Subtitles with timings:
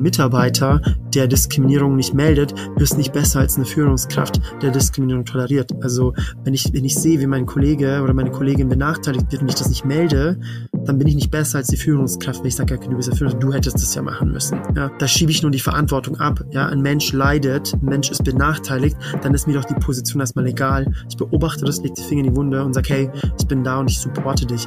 [0.00, 0.80] Mitarbeiter,
[1.14, 5.72] der Diskriminierung nicht meldet, ist nicht besser als eine Führungskraft, der Diskriminierung toleriert.
[5.82, 6.14] Also
[6.44, 9.54] wenn ich, wenn ich sehe, wie mein Kollege oder meine Kollegin benachteiligt wird und ich
[9.54, 10.38] das nicht melde,
[10.84, 13.14] dann bin ich nicht besser als die Führungskraft, wenn ich sage, ja, du bist ja
[13.14, 14.60] Führungskraft, du hättest das ja machen müssen.
[14.76, 16.40] Ja, da schiebe ich nur die Verantwortung ab.
[16.50, 20.46] Ja, ein Mensch leidet, ein Mensch ist benachteiligt, dann ist mir doch die Position erstmal
[20.46, 20.92] egal.
[21.08, 23.78] Ich beobachte das, leg die Finger in die Wunde und sage, hey, ich bin da
[23.80, 24.66] und ich supporte dich.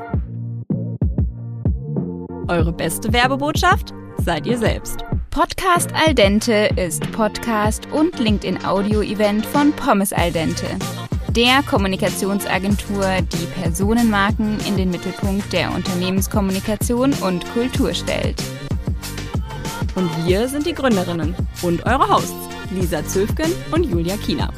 [2.47, 3.93] Eure beste Werbebotschaft?
[4.23, 5.03] Seid ihr selbst.
[5.33, 10.67] Podcast Al Dente ist Podcast und LinkedIn-Audio-Event von Pommes Al Dente.
[11.31, 18.39] Der Kommunikationsagentur, die Personenmarken in den Mittelpunkt der Unternehmenskommunikation und Kultur stellt.
[19.95, 22.35] Und wir sind die Gründerinnen und eure Hosts,
[22.69, 24.53] Lisa Zöfgen und Julia Kiener.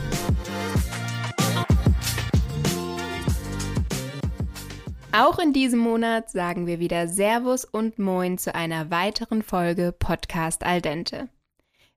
[5.17, 10.65] Auch in diesem Monat sagen wir wieder Servus und Moin zu einer weiteren Folge Podcast
[10.65, 11.29] Al Dente.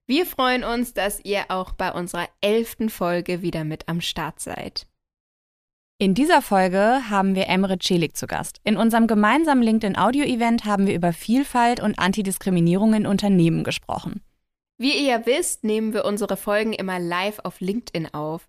[0.07, 4.87] Wir freuen uns, dass ihr auch bei unserer elften Folge wieder mit am Start seid.
[5.97, 8.61] In dieser Folge haben wir Emre Celik zu Gast.
[8.63, 14.21] In unserem gemeinsamen LinkedIn-Audio-Event haben wir über Vielfalt und Antidiskriminierung in Unternehmen gesprochen.
[14.77, 18.47] Wie ihr ja wisst, nehmen wir unsere Folgen immer live auf LinkedIn auf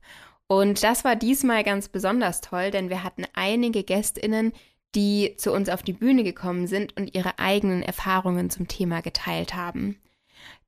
[0.50, 4.52] und das war diesmal ganz besonders toll, denn wir hatten einige Gästinnen,
[4.96, 9.54] die zu uns auf die Bühne gekommen sind und ihre eigenen Erfahrungen zum Thema geteilt
[9.54, 10.00] haben.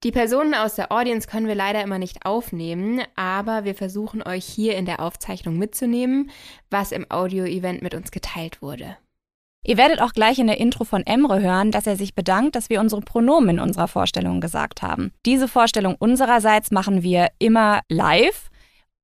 [0.05, 4.45] Die Personen aus der Audience können wir leider immer nicht aufnehmen, aber wir versuchen euch
[4.45, 6.31] hier in der Aufzeichnung mitzunehmen,
[6.71, 8.97] was im Audio-Event mit uns geteilt wurde.
[9.65, 12.71] Ihr werdet auch gleich in der Intro von Emre hören, dass er sich bedankt, dass
[12.71, 15.11] wir unsere Pronomen in unserer Vorstellung gesagt haben.
[15.27, 18.52] Diese Vorstellung unsererseits machen wir immer live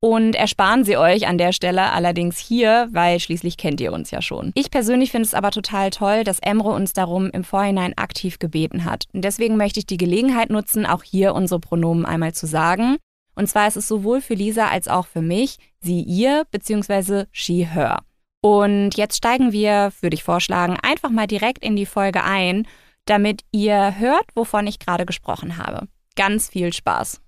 [0.01, 4.23] und ersparen sie euch an der Stelle allerdings hier, weil schließlich kennt ihr uns ja
[4.23, 4.53] schon.
[4.55, 8.85] Ich persönlich finde es aber total toll, dass Emre uns darum im Vorhinein aktiv gebeten
[8.85, 9.07] hat.
[9.13, 12.97] Und deswegen möchte ich die Gelegenheit nutzen, auch hier unsere Pronomen einmal zu sagen.
[13.35, 17.25] Und zwar ist es sowohl für Lisa als auch für mich sie ihr bzw.
[17.33, 18.01] she her.
[18.41, 22.67] Und jetzt steigen wir, würde ich vorschlagen, einfach mal direkt in die Folge ein,
[23.05, 25.89] damit ihr hört, wovon ich gerade gesprochen habe.
[26.15, 27.21] Ganz viel Spaß!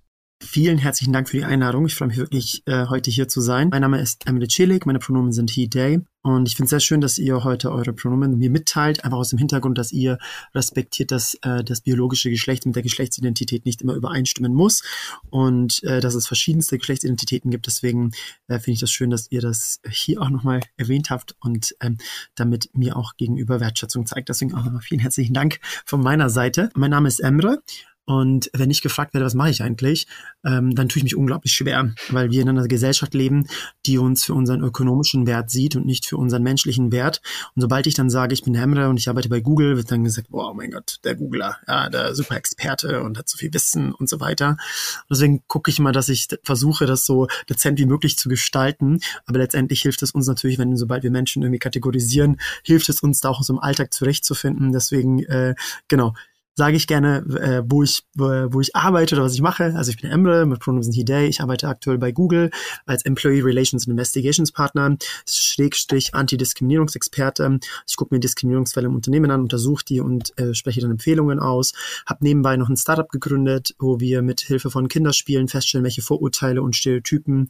[0.42, 1.84] Vielen herzlichen Dank für die Einladung.
[1.84, 3.68] Ich freue mich wirklich, äh, heute hier zu sein.
[3.70, 6.00] Mein Name ist Emily Celik, meine Pronomen sind he, they.
[6.22, 9.28] Und ich finde es sehr schön, dass ihr heute eure Pronomen mir mitteilt, einfach aus
[9.28, 10.18] dem Hintergrund, dass ihr
[10.54, 14.82] respektiert, dass äh, das biologische Geschlecht mit der Geschlechtsidentität nicht immer übereinstimmen muss
[15.28, 17.66] und äh, dass es verschiedenste Geschlechtsidentitäten gibt.
[17.66, 18.12] Deswegen
[18.48, 21.98] äh, finde ich das schön, dass ihr das hier auch nochmal erwähnt habt und ähm,
[22.34, 24.30] damit mir auch gegenüber Wertschätzung zeigt.
[24.30, 26.70] Deswegen auch nochmal vielen herzlichen Dank von meiner Seite.
[26.74, 27.62] Mein Name ist Emre
[28.10, 30.08] und wenn ich gefragt werde, was mache ich eigentlich,
[30.44, 33.46] ähm, dann tue ich mich unglaublich schwer, weil wir in einer Gesellschaft leben,
[33.86, 37.22] die uns für unseren ökonomischen Wert sieht und nicht für unseren menschlichen Wert.
[37.54, 40.02] Und sobald ich dann sage, ich bin Emre und ich arbeite bei Google, wird dann
[40.02, 43.94] gesagt, oh mein Gott, der Googler, ja, der super Experte und hat so viel Wissen
[43.94, 44.48] und so weiter.
[44.48, 48.98] Und deswegen gucke ich mal, dass ich versuche, das so dezent wie möglich zu gestalten.
[49.24, 53.20] Aber letztendlich hilft es uns natürlich, wenn sobald wir Menschen irgendwie kategorisieren, hilft es uns
[53.20, 54.72] da auch so im Alltag zurechtzufinden.
[54.72, 55.54] Deswegen, äh,
[55.86, 56.14] genau,
[56.60, 59.72] sage ich gerne, äh, wo ich wo ich arbeite oder was ich mache.
[59.76, 61.26] Also ich bin Emre mit Pronouns sind he.
[61.26, 62.50] Ich arbeite aktuell bei Google
[62.84, 67.60] als Employee Relations and Investigations Partner, Schrägstrich Antidiskriminierungsexperte.
[67.88, 71.72] Ich gucke mir Diskriminierungsfälle im Unternehmen an, untersuche die und äh, spreche dann Empfehlungen aus.
[72.04, 76.60] Habe nebenbei noch ein Startup gegründet, wo wir mit Hilfe von Kinderspielen feststellen, welche Vorurteile
[76.60, 77.48] und Stereotypen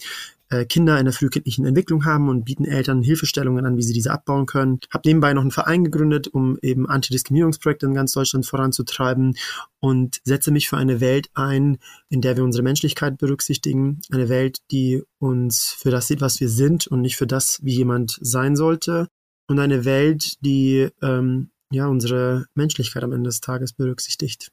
[0.50, 4.10] äh, Kinder in der frühkindlichen Entwicklung haben und bieten Eltern Hilfestellungen an, wie sie diese
[4.10, 4.80] abbauen können.
[4.92, 8.99] Habe nebenbei noch einen Verein gegründet, um eben Antidiskriminierungsprojekte in ganz Deutschland voranzutreiben
[9.80, 11.78] und setze mich für eine Welt ein,
[12.08, 14.00] in der wir unsere Menschlichkeit berücksichtigen.
[14.12, 17.76] Eine Welt, die uns für das sieht, was wir sind und nicht für das, wie
[17.76, 19.08] jemand sein sollte.
[19.48, 24.50] Und eine Welt, die ähm, ja unsere Menschlichkeit am Ende des Tages berücksichtigt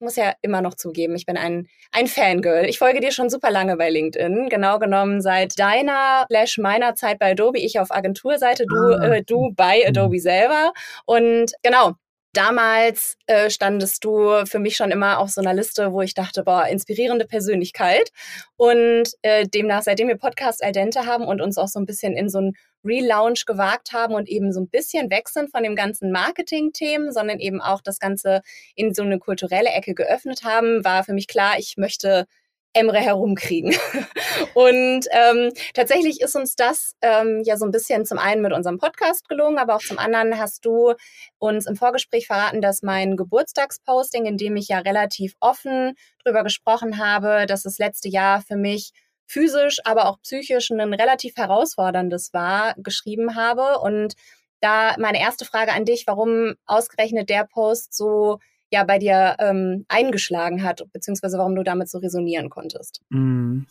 [0.00, 2.66] muss ja immer noch zugeben, ich bin ein, ein Fangirl.
[2.66, 4.48] Ich folge dir schon super lange bei LinkedIn.
[4.48, 9.06] Genau genommen seit deiner slash meiner Zeit bei Adobe, ich auf Agenturseite, du, ah.
[9.06, 9.86] äh, du bei.
[9.86, 10.72] Adobe selber.
[11.06, 11.94] Und genau,
[12.36, 16.42] Damals äh, standest du für mich schon immer auf so einer Liste, wo ich dachte,
[16.42, 18.10] boah, inspirierende Persönlichkeit.
[18.56, 22.28] Und äh, demnach, seitdem wir Podcast Aldente haben und uns auch so ein bisschen in
[22.28, 22.52] so ein
[22.84, 27.62] Relaunch gewagt haben und eben so ein bisschen wechseln von dem ganzen Marketing-Themen, sondern eben
[27.62, 28.42] auch das Ganze
[28.74, 32.26] in so eine kulturelle Ecke geöffnet haben, war für mich klar, ich möchte
[32.72, 33.74] Emre herumkriegen.
[34.54, 38.78] und ähm, tatsächlich ist uns das ähm, ja so ein bisschen zum einen mit unserem
[38.78, 40.94] Podcast gelungen, aber auch zum anderen hast du
[41.38, 46.98] uns im Vorgespräch verraten, dass mein Geburtstagsposting, in dem ich ja relativ offen drüber gesprochen
[46.98, 48.92] habe, dass das letzte Jahr für mich
[49.26, 53.80] physisch, aber auch psychisch ein relativ herausforderndes war, geschrieben habe.
[53.80, 54.14] Und
[54.60, 58.38] da meine erste Frage an dich, warum ausgerechnet der Post so
[58.70, 63.00] ja bei dir ähm, eingeschlagen hat, beziehungsweise warum du damit so resonieren konntest.
[63.10, 63.62] Mm.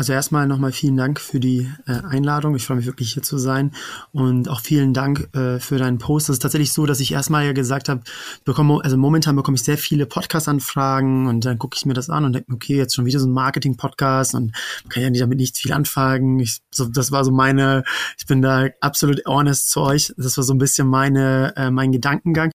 [0.00, 2.56] Also erstmal nochmal vielen Dank für die äh, Einladung.
[2.56, 3.72] Ich freue mich wirklich hier zu sein.
[4.12, 6.30] Und auch vielen Dank äh, für deinen Post.
[6.30, 8.02] Es ist tatsächlich so, dass ich erstmal ja gesagt habe,
[8.46, 12.32] also momentan bekomme ich sehr viele Podcast-Anfragen und dann gucke ich mir das an und
[12.32, 14.56] denke, okay, jetzt schon wieder so ein Marketing-Podcast und
[14.88, 16.38] kann ja damit nicht viel anfangen.
[16.38, 17.84] Ich, so, das war so meine,
[18.16, 20.14] ich bin da absolut honest zu euch.
[20.16, 22.52] Das war so ein bisschen meine, äh, mein Gedankengang.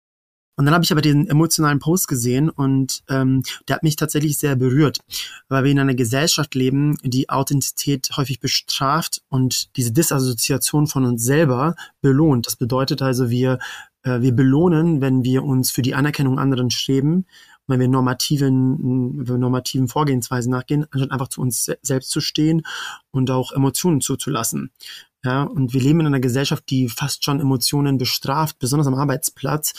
[0.60, 4.36] Und dann habe ich aber den emotionalen Post gesehen und ähm, der hat mich tatsächlich
[4.36, 4.98] sehr berührt,
[5.48, 11.24] weil wir in einer Gesellschaft leben, die Authentizität häufig bestraft und diese Disassoziation von uns
[11.24, 12.46] selber belohnt.
[12.46, 13.58] Das bedeutet also, wir,
[14.02, 17.24] äh, wir belohnen, wenn wir uns für die Anerkennung anderen streben,
[17.66, 22.64] wenn wir normativen, wir normativen Vorgehensweisen nachgehen, anstatt einfach zu uns selbst zu stehen
[23.10, 24.72] und auch Emotionen zuzulassen.
[25.22, 29.74] Ja, und wir leben in einer Gesellschaft, die fast schon Emotionen bestraft, besonders am Arbeitsplatz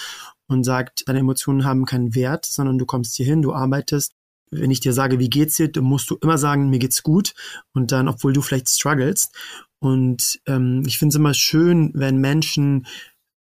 [0.52, 4.14] und sagt, deine Emotionen haben keinen Wert, sondern du kommst hier hin, du arbeitest.
[4.52, 7.34] Wenn ich dir sage, wie geht's dir, dann musst du immer sagen, mir geht's gut.
[7.74, 9.34] Und dann, obwohl du vielleicht strugglest.
[9.80, 12.86] Und ähm, ich finde es immer schön, wenn Menschen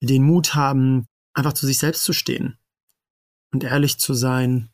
[0.03, 2.59] den Mut haben, einfach zu sich selbst zu stehen
[3.53, 4.71] und ehrlich zu sein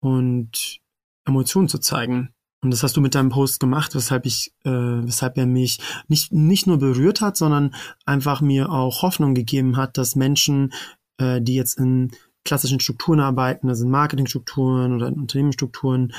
[0.00, 0.80] und
[1.26, 2.30] Emotionen zu zeigen.
[2.62, 6.32] Und das hast du mit deinem Post gemacht, weshalb ich, äh, weshalb er mich nicht,
[6.32, 7.74] nicht nur berührt hat, sondern
[8.06, 10.72] einfach mir auch Hoffnung gegeben hat, dass Menschen,
[11.18, 12.12] äh, die jetzt in
[12.44, 16.12] klassischen Strukturen arbeiten, also in Marketingstrukturen oder in Unternehmensstrukturen,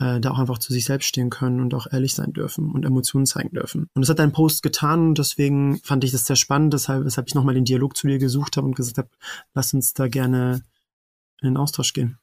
[0.00, 2.84] äh, da auch einfach zu sich selbst stehen können und auch ehrlich sein dürfen und
[2.84, 3.88] Emotionen zeigen dürfen.
[3.94, 7.28] Und das hat dein Post getan und deswegen fand ich das sehr spannend, deshalb, weshalb
[7.28, 9.08] ich nochmal den Dialog zu dir gesucht habe und gesagt habe,
[9.54, 10.62] lass uns da gerne
[11.40, 12.18] in den Austausch gehen.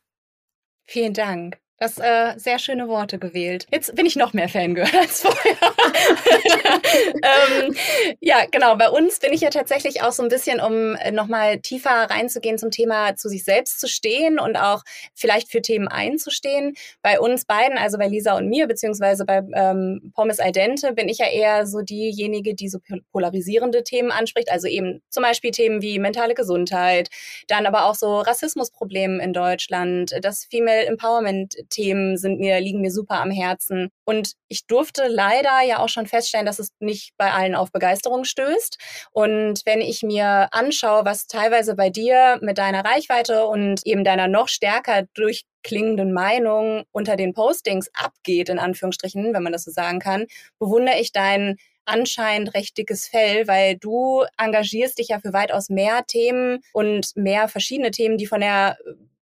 [0.86, 1.60] Vielen Dank.
[1.82, 3.66] Das äh, sehr schöne Worte gewählt.
[3.72, 5.56] Jetzt bin ich noch mehr Fangirl als vorher.
[7.16, 7.76] ähm,
[8.20, 8.76] ja, genau.
[8.76, 12.60] Bei uns bin ich ja tatsächlich auch so ein bisschen, um äh, nochmal tiefer reinzugehen
[12.60, 14.84] zum Thema zu sich selbst zu stehen und auch
[15.16, 16.76] vielleicht für Themen einzustehen.
[17.02, 21.18] Bei uns beiden, also bei Lisa und mir, beziehungsweise bei ähm, Pommes Idente, bin ich
[21.18, 22.78] ja eher so diejenige, die so
[23.12, 24.52] polarisierende Themen anspricht.
[24.52, 27.10] Also eben zum Beispiel Themen wie mentale Gesundheit,
[27.48, 32.92] dann aber auch so Rassismusprobleme in Deutschland, das Female Empowerment Themen sind mir, liegen mir
[32.92, 33.90] super am Herzen.
[34.06, 38.24] Und ich durfte leider ja auch schon feststellen, dass es nicht bei allen auf Begeisterung
[38.24, 38.78] stößt.
[39.12, 44.28] Und wenn ich mir anschaue, was teilweise bei dir mit deiner Reichweite und eben deiner
[44.28, 50.00] noch stärker durchklingenden Meinung unter den Postings abgeht, in Anführungsstrichen, wenn man das so sagen
[50.00, 50.28] kann,
[50.60, 56.06] bewundere ich dein anscheinend recht dickes Fell, weil du engagierst dich ja für weitaus mehr
[56.06, 58.78] Themen und mehr verschiedene Themen, die von der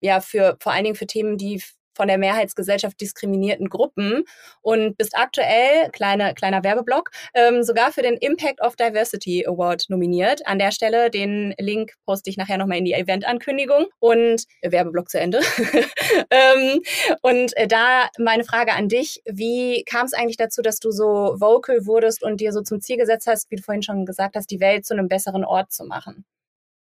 [0.01, 1.61] ja, für, vor allen Dingen für Themen, die
[1.99, 4.23] von der Mehrheitsgesellschaft diskriminierten Gruppen
[4.61, 10.47] und bist aktuell, kleine, kleiner Werbeblock, ähm, sogar für den Impact of Diversity Award nominiert.
[10.47, 15.09] An der Stelle den Link poste ich nachher nochmal in die Eventankündigung und äh, Werbeblock
[15.09, 15.41] zu Ende.
[16.29, 16.79] ähm,
[17.21, 21.35] und äh, da meine Frage an dich, wie kam es eigentlich dazu, dass du so
[21.37, 24.49] vocal wurdest und dir so zum Ziel gesetzt hast, wie du vorhin schon gesagt hast,
[24.51, 26.23] die Welt zu einem besseren Ort zu machen?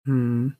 [0.05, 0.57] Hm.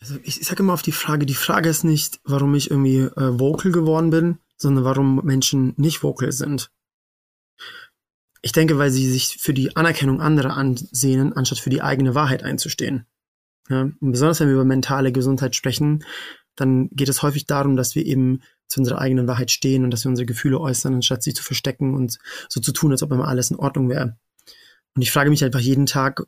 [0.00, 2.98] Also ich, ich sage immer auf die Frage, die Frage ist nicht, warum ich irgendwie
[2.98, 6.70] äh, vocal geworden bin, sondern warum Menschen nicht vocal sind.
[8.42, 12.42] Ich denke, weil sie sich für die Anerkennung anderer ansehen, anstatt für die eigene Wahrheit
[12.42, 13.06] einzustehen.
[13.68, 13.82] Ja?
[13.82, 16.04] Und besonders wenn wir über mentale Gesundheit sprechen,
[16.54, 20.04] dann geht es häufig darum, dass wir eben zu unserer eigenen Wahrheit stehen und dass
[20.04, 23.28] wir unsere Gefühle äußern, anstatt sie zu verstecken und so zu tun, als ob immer
[23.28, 24.16] alles in Ordnung wäre.
[24.94, 26.22] Und ich frage mich einfach jeden Tag,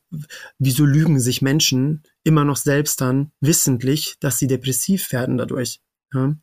[0.59, 5.81] wieso lügen sich Menschen immer noch selbst dann wissentlich, dass sie depressiv werden dadurch,
[6.13, 6.37] ja?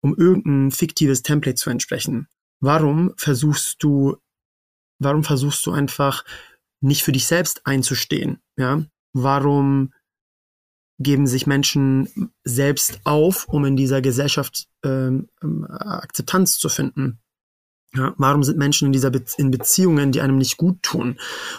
[0.00, 2.28] um irgendein fiktives Template zu entsprechen.
[2.60, 4.16] Warum versuchst du,
[5.00, 6.24] warum versuchst du einfach
[6.80, 8.40] nicht für dich selbst einzustehen?
[8.56, 8.84] Ja?
[9.12, 9.92] Warum
[11.00, 15.28] geben sich Menschen selbst auf, um in dieser Gesellschaft ähm,
[15.68, 17.18] Akzeptanz zu finden?
[17.94, 21.18] Ja, warum sind Menschen in dieser Be in Beziehungen, die einem nicht gut tun?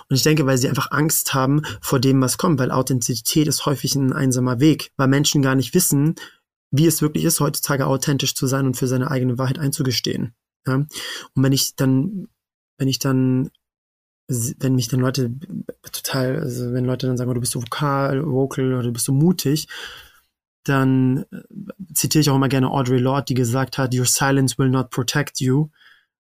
[0.09, 3.65] Und ich denke, weil sie einfach Angst haben vor dem, was kommt, weil Authentizität ist
[3.65, 6.15] häufig ein einsamer Weg, weil Menschen gar nicht wissen,
[6.71, 10.35] wie es wirklich ist, heutzutage authentisch zu sein und für seine eigene Wahrheit einzugestehen.
[10.67, 10.75] Ja?
[10.75, 10.89] Und
[11.35, 12.27] wenn ich dann,
[12.77, 13.49] wenn ich dann,
[14.27, 15.31] wenn mich dann Leute
[15.91, 19.05] total, also wenn Leute dann sagen, oh, du bist so vokal, vocal oder du bist
[19.05, 19.67] so mutig,
[20.63, 21.41] dann äh,
[21.93, 25.39] zitiere ich auch immer gerne Audrey Lorde, die gesagt hat, Your silence will not protect
[25.39, 25.69] you.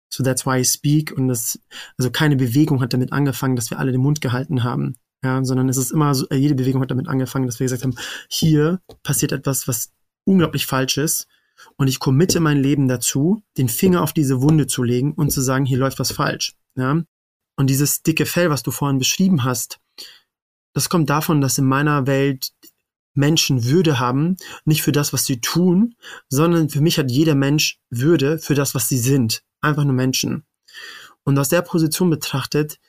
[0.09, 1.11] So that's why I speak.
[1.15, 1.59] Und das,
[1.97, 4.95] also keine Bewegung hat damit angefangen, dass wir alle den Mund gehalten haben.
[5.23, 7.83] Ja, sondern es ist immer so, äh, jede Bewegung hat damit angefangen, dass wir gesagt
[7.83, 7.95] haben,
[8.29, 9.91] hier passiert etwas, was
[10.23, 11.27] unglaublich falsch ist.
[11.75, 15.41] Und ich committe mein Leben dazu, den Finger auf diese Wunde zu legen und zu
[15.41, 16.55] sagen, hier läuft was falsch.
[16.75, 17.01] Ja?
[17.57, 19.79] Und dieses dicke Fell, was du vorhin beschrieben hast,
[20.73, 22.53] das kommt davon, dass in meiner Welt
[23.13, 25.95] Menschen Würde haben, nicht für das, was sie tun,
[26.29, 29.43] sondern für mich hat jeder Mensch Würde für das, was sie sind.
[29.61, 30.45] Einfach nur Menschen.
[31.23, 32.79] Und aus der Position betrachtet,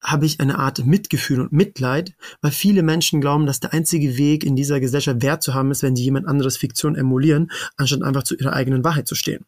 [0.00, 4.44] habe ich eine Art Mitgefühl und Mitleid, weil viele Menschen glauben, dass der einzige Weg
[4.44, 8.22] in dieser Gesellschaft Wert zu haben ist, wenn sie jemand anderes Fiktion emulieren, anstatt einfach
[8.22, 9.44] zu ihrer eigenen Wahrheit zu stehen.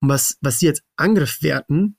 [0.00, 1.96] Und was, was sie jetzt Angriff werten,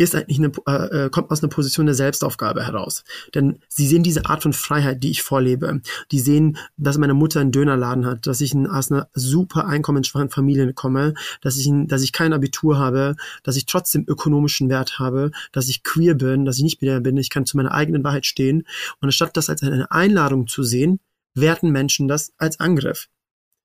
[0.00, 3.04] ist eigentlich eine, äh, äh, kommt aus einer Position der Selbstaufgabe heraus.
[3.34, 5.82] Denn sie sehen diese Art von Freiheit, die ich vorlebe.
[6.10, 10.72] Die sehen, dass meine Mutter einen Dönerladen hat, dass ich aus einer super einkommensschwachen Familie
[10.72, 15.68] komme, dass ich, dass ich kein Abitur habe, dass ich trotzdem ökonomischen Wert habe, dass
[15.68, 18.66] ich queer bin, dass ich nicht mehr bin, ich kann zu meiner eigenen Wahrheit stehen.
[19.00, 21.00] Und anstatt das als eine Einladung zu sehen,
[21.34, 23.08] werten Menschen das als Angriff.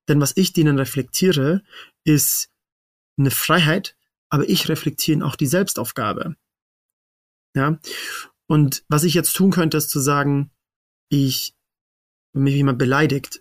[0.08, 1.62] Denn was ich denen reflektiere,
[2.04, 2.50] ist
[3.18, 3.96] eine Freiheit,
[4.28, 6.36] aber ich reflektiere auch die Selbstaufgabe.
[7.54, 7.78] Ja.
[8.46, 10.50] Und was ich jetzt tun könnte, ist zu sagen,
[11.08, 11.54] ich,
[12.32, 13.40] wenn mich jemand beleidigt,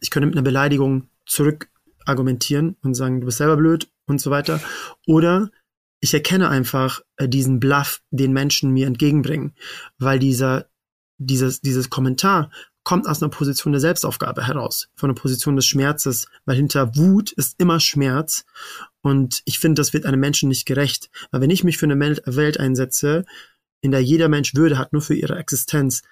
[0.00, 1.70] ich könnte mit einer Beleidigung zurück
[2.04, 4.60] argumentieren und sagen, du bist selber blöd und so weiter.
[5.06, 5.50] Oder
[6.00, 9.54] ich erkenne einfach äh, diesen Bluff, den Menschen mir entgegenbringen,
[9.98, 10.70] weil dieser,
[11.18, 12.50] dieses, dieses Kommentar
[12.84, 17.32] kommt aus einer Position der Selbstaufgabe heraus, von einer Position des Schmerzes, weil hinter Wut
[17.32, 18.44] ist immer Schmerz.
[19.02, 21.10] Und ich finde, das wird einem Menschen nicht gerecht.
[21.30, 23.24] Weil wenn ich mich für eine Welt einsetze,
[23.80, 26.02] in der jeder Mensch Würde hat, nur für ihre Existenz,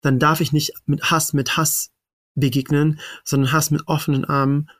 [0.00, 1.90] dann darf ich nicht mit Hass mit Hass
[2.34, 4.70] begegnen, sondern Hass mit offenen Armen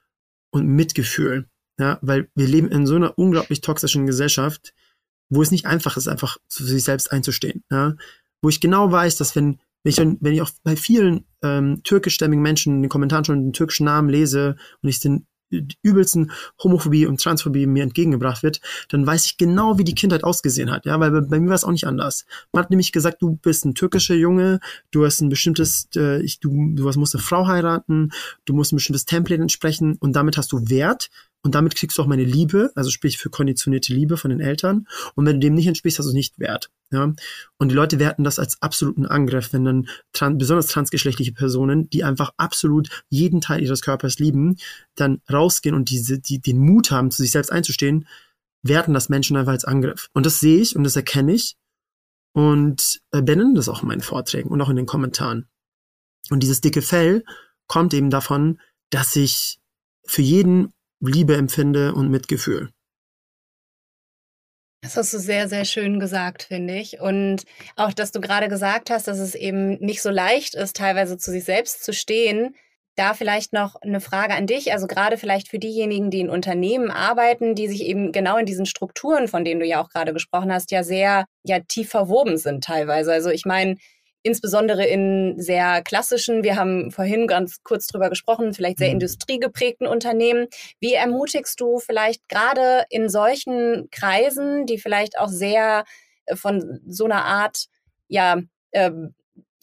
[0.50, 1.48] und Mitgefühl.
[1.78, 4.74] Ja, weil wir leben in so einer unglaublich toxischen Gesellschaft,
[5.28, 7.64] wo es nicht einfach ist, einfach zu sich selbst einzustehen.
[7.70, 7.94] Ja,
[8.42, 12.42] wo ich genau weiß, dass wenn wenn ich, wenn ich auch bei vielen ähm, türkischstämmigen
[12.42, 15.26] Menschen in den Kommentaren schon den türkischen Namen lese und ich den
[15.82, 20.70] übelsten Homophobie und Transphobie mir entgegengebracht wird, dann weiß ich genau, wie die Kindheit ausgesehen
[20.70, 20.86] hat.
[20.86, 22.24] Ja, weil bei, bei mir war es auch nicht anders.
[22.52, 24.60] Man hat nämlich gesagt, du bist ein türkischer Junge,
[24.90, 28.10] du hast ein bestimmtes, äh, ich, du, du musst eine Frau heiraten,
[28.44, 31.10] du musst ein bestimmtes Template entsprechen und damit hast du Wert
[31.44, 34.88] und damit kriegst du auch meine Liebe, also sprich für konditionierte Liebe von den Eltern.
[35.14, 36.70] Und wenn du dem nicht entsprichst, hast du es nicht wert.
[36.90, 37.12] Ja?
[37.58, 42.02] Und die Leute werten das als absoluten Angriff, wenn dann trans besonders transgeschlechtliche Personen, die
[42.02, 44.56] einfach absolut jeden Teil ihres Körpers lieben,
[44.94, 48.08] dann rausgehen und diese, die, den Mut haben, zu sich selbst einzustehen,
[48.62, 50.08] werten das Menschen einfach als Angriff.
[50.14, 51.56] Und das sehe ich und das erkenne ich
[52.32, 55.46] und äh, benenne das auch in meinen Vorträgen und auch in den Kommentaren.
[56.30, 57.22] Und dieses dicke Fell
[57.66, 59.58] kommt eben davon, dass ich
[60.06, 60.73] für jeden
[61.06, 62.70] Liebe empfinde und Mitgefühl.
[64.84, 67.00] Das hast du sehr, sehr schön gesagt, finde ich.
[67.00, 67.44] Und
[67.74, 71.30] auch, dass du gerade gesagt hast, dass es eben nicht so leicht ist, teilweise zu
[71.30, 72.54] sich selbst zu stehen.
[72.94, 76.90] Da vielleicht noch eine Frage an dich, also gerade vielleicht für diejenigen, die in Unternehmen
[76.90, 80.52] arbeiten, die sich eben genau in diesen Strukturen, von denen du ja auch gerade gesprochen
[80.52, 83.10] hast, ja sehr ja tief verwoben sind teilweise.
[83.10, 83.76] Also ich meine,
[84.24, 88.94] insbesondere in sehr klassischen, wir haben vorhin ganz kurz drüber gesprochen, vielleicht sehr mhm.
[88.94, 90.48] industriegeprägten Unternehmen.
[90.80, 95.84] Wie ermutigst du vielleicht gerade in solchen Kreisen, die vielleicht auch sehr
[96.24, 97.66] äh, von so einer Art,
[98.08, 98.40] ja,
[98.72, 98.90] äh,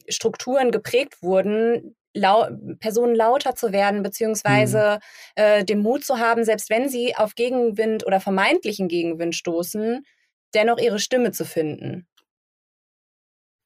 [0.07, 2.47] Strukturen geprägt wurden, lau
[2.79, 4.99] Personen lauter zu werden, beziehungsweise
[5.37, 5.41] mhm.
[5.43, 10.05] äh, den Mut zu haben, selbst wenn sie auf Gegenwind oder vermeintlichen Gegenwind stoßen,
[10.53, 12.07] dennoch ihre Stimme zu finden?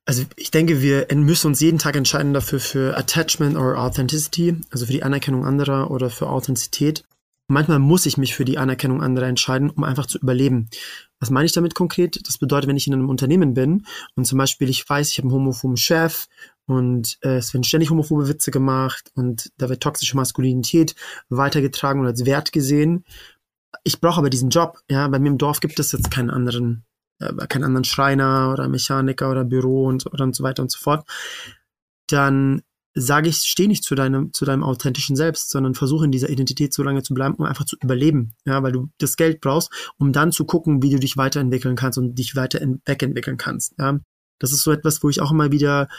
[0.05, 4.85] Also ich denke, wir müssen uns jeden Tag entscheiden dafür für Attachment or Authenticity, also
[4.85, 7.03] für die Anerkennung anderer oder für Authentizität.
[7.47, 10.69] Manchmal muss ich mich für die Anerkennung anderer entscheiden, um einfach zu überleben.
[11.19, 12.19] Was meine ich damit konkret?
[12.27, 13.85] Das bedeutet, wenn ich in einem Unternehmen bin
[14.15, 16.27] und zum Beispiel ich weiß, ich habe einen homophoben Chef
[16.67, 20.95] und äh, es werden ständig homophobe Witze gemacht und da wird toxische Maskulinität
[21.29, 23.05] weitergetragen und als Wert gesehen.
[23.83, 24.79] Ich brauche aber diesen Job.
[24.89, 26.83] Ja, bei mir im Dorf gibt es jetzt keinen anderen
[27.19, 31.07] äh, keinen anderen Schreiner oder Mechaniker oder Büro und, und so weiter und so fort,
[32.07, 32.62] dann
[32.98, 36.74] sage ich, steh nicht zu deinem, zu deinem authentischen Selbst, sondern versuche in dieser Identität
[36.74, 38.34] so lange zu bleiben, um einfach zu überleben.
[38.45, 41.98] Ja, weil du das Geld brauchst, um dann zu gucken, wie du dich weiterentwickeln kannst
[41.98, 43.75] und dich weiter wegentwickeln kannst.
[43.77, 44.00] Ja,
[44.39, 45.89] das ist so etwas, wo ich auch immer wieder,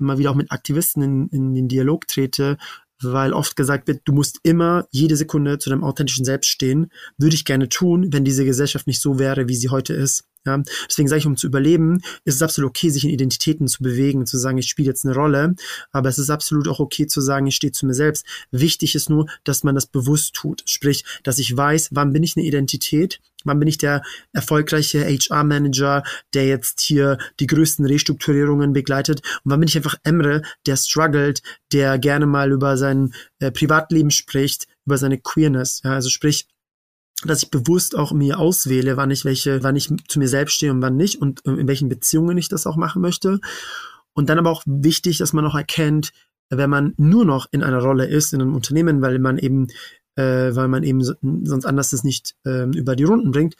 [0.00, 2.58] immer wieder auch mit Aktivisten in, in den Dialog trete,
[3.00, 6.90] weil oft gesagt wird, du musst immer jede Sekunde zu deinem authentischen Selbst stehen.
[7.16, 10.24] Würde ich gerne tun, wenn diese Gesellschaft nicht so wäre, wie sie heute ist.
[10.46, 13.82] Ja, deswegen sage ich, um zu überleben, ist es absolut okay, sich in Identitäten zu
[13.82, 15.54] bewegen, zu sagen, ich spiele jetzt eine Rolle,
[15.92, 18.24] aber es ist absolut auch okay zu sagen, ich stehe zu mir selbst.
[18.50, 22.38] Wichtig ist nur, dass man das bewusst tut, sprich, dass ich weiß, wann bin ich
[22.38, 29.20] eine Identität, wann bin ich der erfolgreiche HR-Manager, der jetzt hier die größten Restrukturierungen begleitet?
[29.44, 31.42] Und wann bin ich einfach Emre, der struggelt,
[31.72, 36.46] der gerne mal über sein äh, Privatleben spricht, über seine Queerness, ja, also sprich,
[37.24, 40.72] dass ich bewusst auch mir auswähle, wann ich welche, wann ich zu mir selbst stehe
[40.72, 43.40] und wann nicht und in welchen Beziehungen ich das auch machen möchte.
[44.12, 46.12] Und dann aber auch wichtig, dass man auch erkennt,
[46.50, 49.68] wenn man nur noch in einer Rolle ist in einem Unternehmen, weil man eben,
[50.16, 53.54] äh, weil man eben sonst anders das nicht äh, über die Runden bringt,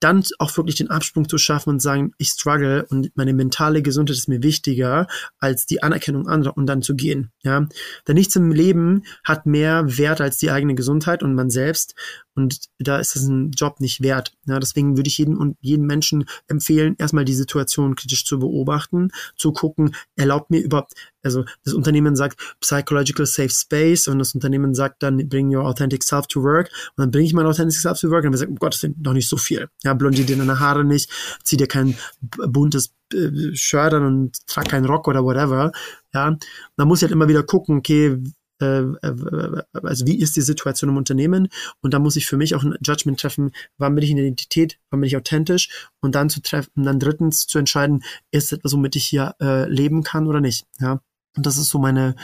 [0.00, 4.16] dann auch wirklich den Absprung zu schaffen und sagen, ich struggle und meine mentale Gesundheit
[4.16, 5.06] ist mir wichtiger
[5.38, 7.32] als die Anerkennung anderer und dann zu gehen.
[7.42, 7.66] Ja,
[8.06, 11.94] denn nichts im Leben hat mehr Wert als die eigene Gesundheit und man selbst.
[12.36, 14.32] Und da ist es ein Job nicht wert.
[14.46, 19.10] Ja, deswegen würde ich jedem und jedem Menschen empfehlen, erstmal die Situation kritisch zu beobachten,
[19.36, 24.74] zu gucken, erlaubt mir überhaupt, also das Unternehmen sagt Psychological Safe Space und das Unternehmen
[24.74, 27.98] sagt dann Bring Your Authentic Self to Work und dann bringe ich mein Authentic Self
[28.00, 29.68] to Work und dann sagt, oh Gott, das sind noch nicht so viel.
[29.82, 31.10] Ja, blondier dir deine Haare nicht,
[31.42, 35.72] zieh dir kein buntes äh, Shirt an und trag keinen Rock oder whatever.
[36.12, 36.36] Ja,
[36.76, 38.22] man muss halt immer wieder gucken, okay,
[38.58, 41.48] also wie ist die Situation im Unternehmen
[41.82, 44.24] und da muss ich für mich auch ein Judgment treffen, wann bin ich in der
[44.24, 48.72] Identität, wann bin ich authentisch und dann zu treffen, dann drittens zu entscheiden, ist etwas,
[48.72, 50.66] womit ich hier äh, leben kann oder nicht.
[50.80, 51.00] Ja,
[51.36, 52.16] und das ist so meine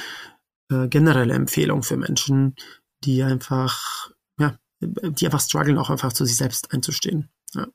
[0.71, 2.57] äh, generelle Empfehlung für Menschen,
[3.05, 7.29] die einfach, ja, die einfach strugglen, auch einfach zu sich selbst einzustehen.
[7.55, 7.67] Ja.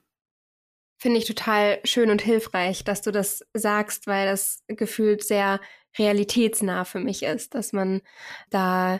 [1.00, 5.60] Finde ich total schön und hilfreich, dass du das sagst, weil das gefühlt sehr
[5.98, 8.01] realitätsnah für mich ist, dass man
[8.50, 9.00] da,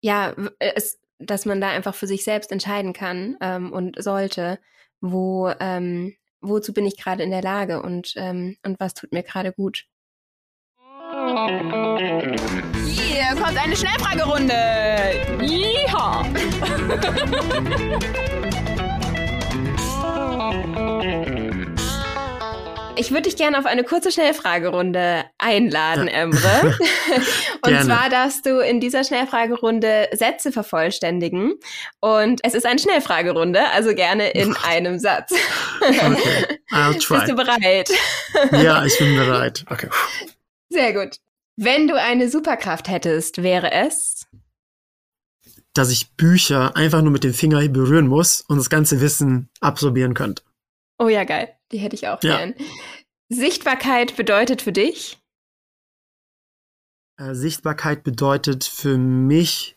[0.00, 4.58] ja, es, dass man da einfach für sich selbst entscheiden kann ähm, und sollte,
[5.00, 9.22] wo, ähm, wozu bin ich gerade in der Lage und, ähm, und was tut mir
[9.22, 9.84] gerade gut.
[12.86, 14.54] Hier kommt eine Schnellfragerunde.
[15.42, 16.24] Yeehaw!
[23.00, 26.76] Ich würde dich gerne auf eine kurze Schnellfragerunde einladen, Emre.
[27.62, 31.54] und zwar darfst du in dieser Schnellfragerunde Sätze vervollständigen.
[32.00, 35.32] Und es ist eine Schnellfragerunde, also gerne in einem Satz.
[35.80, 37.16] Okay, I'll try.
[37.20, 37.90] Bist du bereit?
[38.52, 39.64] Ja, ich bin bereit.
[39.70, 39.88] Okay.
[40.68, 41.16] Sehr gut.
[41.56, 44.26] Wenn du eine Superkraft hättest, wäre es?
[45.72, 50.12] Dass ich Bücher einfach nur mit dem Finger berühren muss und das ganze Wissen absorbieren
[50.12, 50.42] könnte.
[50.98, 51.56] Oh ja, geil.
[51.72, 52.38] Die hätte ich auch ja.
[52.38, 52.54] gern.
[53.28, 55.18] Sichtbarkeit bedeutet für dich?
[57.16, 59.76] Äh, Sichtbarkeit bedeutet für mich,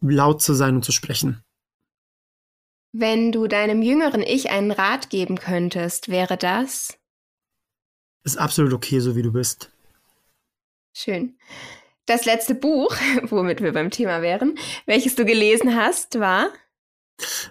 [0.00, 1.42] laut zu sein und zu sprechen.
[2.92, 6.98] Wenn du deinem jüngeren Ich einen Rat geben könntest, wäre das?
[8.24, 9.70] Ist absolut okay, so wie du bist.
[10.92, 11.38] Schön.
[12.06, 16.50] Das letzte Buch, womit wir beim Thema wären, welches du gelesen hast, war?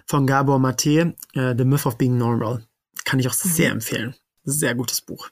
[0.06, 2.62] von Gabor Mate, uh, The Myth of Being Normal.
[3.04, 3.48] Kann ich auch mhm.
[3.48, 4.14] sehr empfehlen.
[4.44, 5.30] Sehr gutes Buch.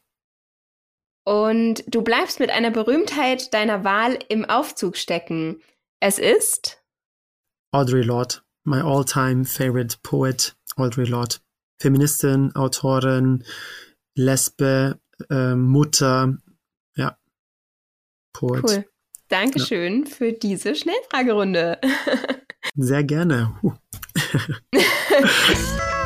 [1.25, 5.61] Und du bleibst mit einer Berühmtheit deiner Wahl im Aufzug stecken.
[6.01, 6.83] Es ist?
[7.71, 11.37] Audre Lorde, my all-time favorite poet, Audre Lorde.
[11.81, 13.45] Feministin, Autorin,
[14.17, 14.99] Lesbe,
[15.31, 16.39] äh, Mutter,
[16.97, 17.19] ja,
[18.33, 18.65] Poet.
[18.65, 18.85] Cool.
[19.29, 20.11] Dankeschön ja.
[20.11, 21.79] für diese Schnellfragerunde.
[22.75, 23.61] Sehr gerne.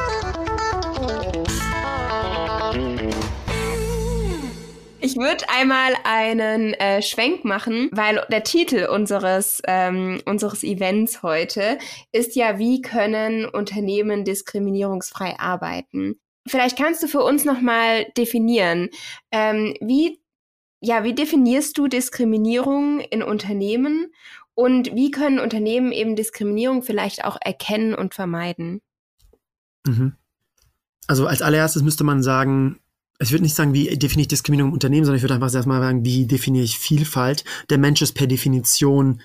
[5.13, 11.77] Ich würde einmal einen äh, Schwenk machen, weil der Titel unseres, ähm, unseres Events heute
[12.13, 16.19] ist ja, wie können Unternehmen diskriminierungsfrei arbeiten?
[16.49, 18.89] Vielleicht kannst du für uns nochmal definieren,
[19.31, 20.19] ähm, wie,
[20.81, 24.07] ja, wie definierst du Diskriminierung in Unternehmen
[24.55, 28.81] und wie können Unternehmen eben Diskriminierung vielleicht auch erkennen und vermeiden?
[29.87, 30.17] Mhm.
[31.07, 32.82] Also als allererstes müsste man sagen,
[33.19, 35.81] ich würde nicht sagen, wie definiere ich Diskriminierung im Unternehmen, sondern ich würde einfach erstmal
[35.81, 37.45] sagen, wie definiere ich Vielfalt.
[37.71, 39.21] Der Mensch ist per Definition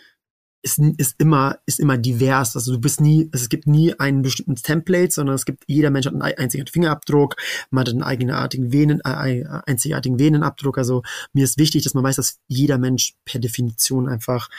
[0.62, 2.56] ist, ist immer ist immer divers.
[2.56, 6.06] Also du bist nie, es gibt nie einen bestimmten Template, sondern es gibt jeder Mensch
[6.06, 7.36] hat einen einzigartigen Fingerabdruck,
[7.70, 10.78] man hat einen eigenartigen Venen, äh, einzigartigen Venenabdruck.
[10.78, 14.50] Also mir ist wichtig, dass man weiß, dass jeder Mensch per Definition einfach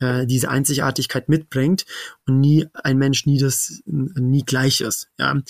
[0.00, 1.86] äh, diese Einzigartigkeit mitbringt
[2.26, 5.08] und nie ein Mensch nie das nie gleich ist.
[5.18, 5.40] Ja.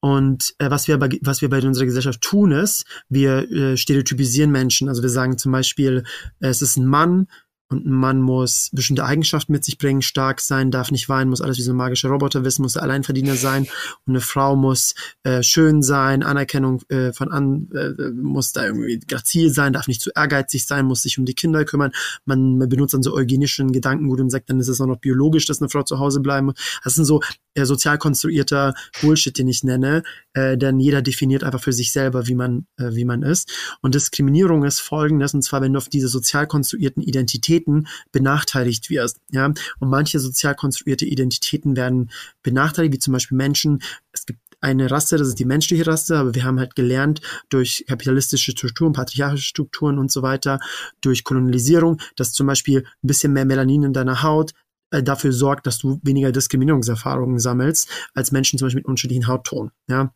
[0.00, 4.50] Und äh, was wir bei, was wir bei unserer Gesellschaft tun ist, wir äh, stereotypisieren
[4.50, 4.88] Menschen.
[4.88, 6.04] Also wir sagen zum Beispiel,
[6.40, 7.26] es ist ein Mann,
[7.68, 11.40] und ein Mann muss bestimmte Eigenschaften mit sich bringen, stark sein, darf nicht weinen, muss
[11.40, 13.66] alles wie so ein magischer Roboter wissen, muss Alleinverdiener sein.
[14.04, 19.00] Und eine Frau muss äh, schön sein, Anerkennung äh, von an, äh, muss da irgendwie
[19.00, 21.90] grazil sein, darf nicht zu ehrgeizig sein, muss sich um die Kinder kümmern.
[22.24, 25.46] Man, man benutzt dann so eugenischen Gedankengut und sagt, dann ist es auch noch biologisch,
[25.46, 26.80] dass eine Frau zu Hause bleiben muss.
[26.84, 27.20] Das sind so
[27.56, 30.02] äh, sozial konstruierter Bullshit, den ich nenne,
[30.34, 33.50] äh, denn jeder definiert einfach für sich selber, wie man, äh, wie man ist.
[33.80, 39.18] Und Diskriminierung ist folgendes, und zwar, wenn du auf diese sozial konstruierten Identitäten benachteiligt wirst.
[39.30, 39.46] Ja?
[39.46, 42.10] Und manche sozial konstruierte Identitäten werden
[42.42, 43.82] benachteiligt, wie zum Beispiel Menschen.
[44.12, 47.84] Es gibt eine Rasse, das ist die menschliche Rasse, aber wir haben halt gelernt durch
[47.88, 50.60] kapitalistische Strukturen, patriarchische Strukturen und so weiter,
[51.00, 54.52] durch Kolonialisierung, dass zum Beispiel ein bisschen mehr Melanin in deiner Haut
[54.90, 59.70] äh, dafür sorgt, dass du weniger Diskriminierungserfahrungen sammelst als Menschen zum Beispiel mit unterschiedlichen Hautton.
[59.88, 60.12] Ja,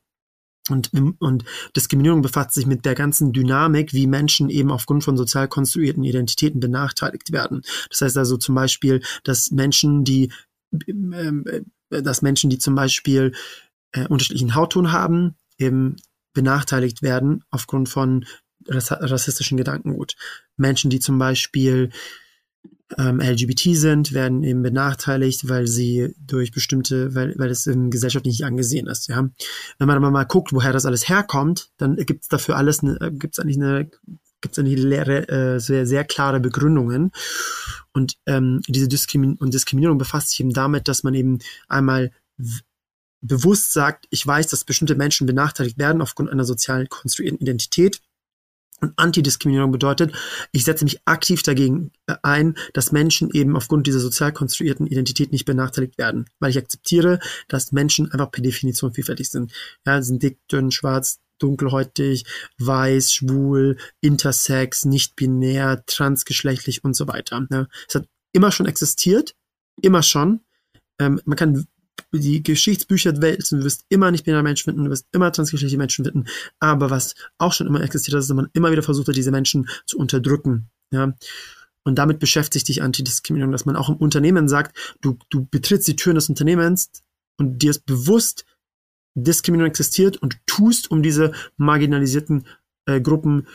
[0.69, 5.49] und, und Diskriminierung befasst sich mit der ganzen Dynamik, wie Menschen eben aufgrund von sozial
[5.49, 7.63] konstruierten Identitäten benachteiligt werden.
[7.89, 10.33] Das heißt also zum Beispiel, dass Menschen, die,
[10.87, 13.33] äh, dass Menschen, die zum Beispiel
[13.93, 15.97] äh, unterschiedlichen Hautton haben, eben
[16.33, 18.25] benachteiligt werden aufgrund von
[18.69, 20.15] rassistischen Gedankengut.
[20.57, 21.91] Menschen, die zum Beispiel
[22.99, 28.27] ähm, LGBT sind, werden eben benachteiligt, weil sie durch bestimmte, weil, weil es in Gesellschaft
[28.27, 29.09] nicht angesehen ist.
[29.09, 29.29] Ja,
[29.79, 32.99] wenn man aber mal guckt, woher das alles herkommt, dann gibt es dafür alles, eine,
[33.13, 33.91] gibt es eigentlich eine,
[34.41, 37.13] gibt es eigentlich leere, äh, sehr sehr klare Begründungen.
[37.93, 42.11] Und ähm, diese Diskrimin und Diskriminierung befasst sich eben damit, dass man eben einmal
[43.21, 48.01] bewusst sagt, ich weiß, dass bestimmte Menschen benachteiligt werden aufgrund einer sozial konstruierten Identität
[48.81, 50.15] und Antidiskriminierung bedeutet,
[50.53, 55.33] ich setze mich aktiv dagegen äh, ein, dass Menschen eben aufgrund dieser sozial konstruierten Identität
[55.33, 59.53] nicht benachteiligt werden, weil ich akzeptiere, dass Menschen einfach per Definition vielfältig sind.
[59.87, 62.25] Ja, sind dick, dünn, schwarz, dunkelhäutig,
[62.59, 67.47] weiß, schwul, intersex, nicht binär, transgeschlechtlich und so weiter.
[67.51, 69.35] Ja, es hat immer schon existiert,
[69.81, 70.41] immer schon.
[70.99, 71.67] Ähm, man kann
[72.13, 76.05] die Geschichtsbücher wälzen, du wirst immer nicht binäre Menschen finden, du wirst immer transgeschlechtliche Menschen
[76.05, 76.25] finden.
[76.59, 79.31] Aber was auch schon immer existiert hat, ist, dass man immer wieder versucht hat, diese
[79.31, 80.71] Menschen zu unterdrücken.
[80.91, 81.15] Ja.
[81.85, 85.97] Und damit beschäftigt sich Antidiskriminierung, dass man auch im Unternehmen sagt, du, du betrittst die
[85.97, 86.91] Türen des Unternehmens
[87.39, 88.45] und dir ist bewusst,
[89.15, 92.47] Diskriminierung existiert und tust, um diese marginalisierten
[92.87, 93.47] äh, Gruppen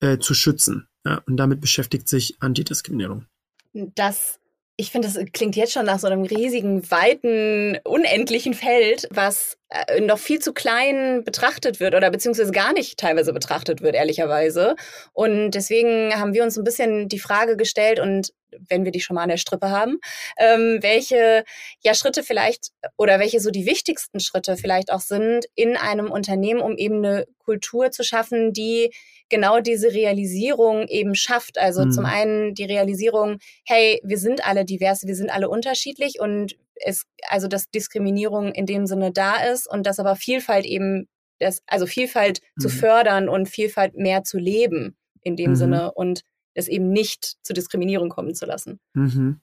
[0.00, 0.88] äh, zu schützen.
[1.06, 3.24] Ja, und damit beschäftigt sich Antidiskriminierung.
[3.72, 4.40] Das
[4.80, 10.00] ich finde, das klingt jetzt schon nach so einem riesigen, weiten, unendlichen Feld, was äh,
[10.00, 14.76] noch viel zu klein betrachtet wird oder beziehungsweise gar nicht teilweise betrachtet wird, ehrlicherweise.
[15.12, 18.32] Und deswegen haben wir uns ein bisschen die Frage gestellt und
[18.68, 19.98] wenn wir die schon mal an der Strippe haben,
[20.38, 21.44] ähm, welche
[21.82, 26.60] ja Schritte vielleicht oder welche so die wichtigsten Schritte vielleicht auch sind in einem Unternehmen,
[26.60, 28.92] um eben eine Kultur zu schaffen, die
[29.28, 31.58] genau diese Realisierung eben schafft.
[31.58, 31.90] Also mhm.
[31.92, 37.06] zum einen die Realisierung, hey, wir sind alle divers, wir sind alle unterschiedlich und es,
[37.28, 41.08] also dass Diskriminierung in dem Sinne da ist und dass aber Vielfalt eben,
[41.38, 42.60] das, also Vielfalt mhm.
[42.60, 45.56] zu fördern und Vielfalt mehr zu leben in dem mhm.
[45.56, 46.22] Sinne und
[46.58, 48.80] es eben nicht zu Diskriminierung kommen zu lassen.
[48.94, 49.40] Mhm.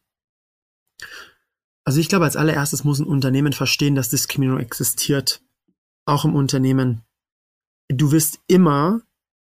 [1.85, 5.41] Also ich glaube, als allererstes muss ein Unternehmen verstehen, dass Diskriminierung existiert.
[6.05, 7.03] Auch im Unternehmen.
[7.87, 9.01] Du wirst immer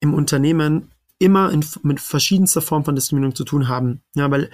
[0.01, 4.03] im Unternehmen immer in, mit verschiedenster Form von Diskriminierung zu tun haben.
[4.15, 4.51] Ja, weil,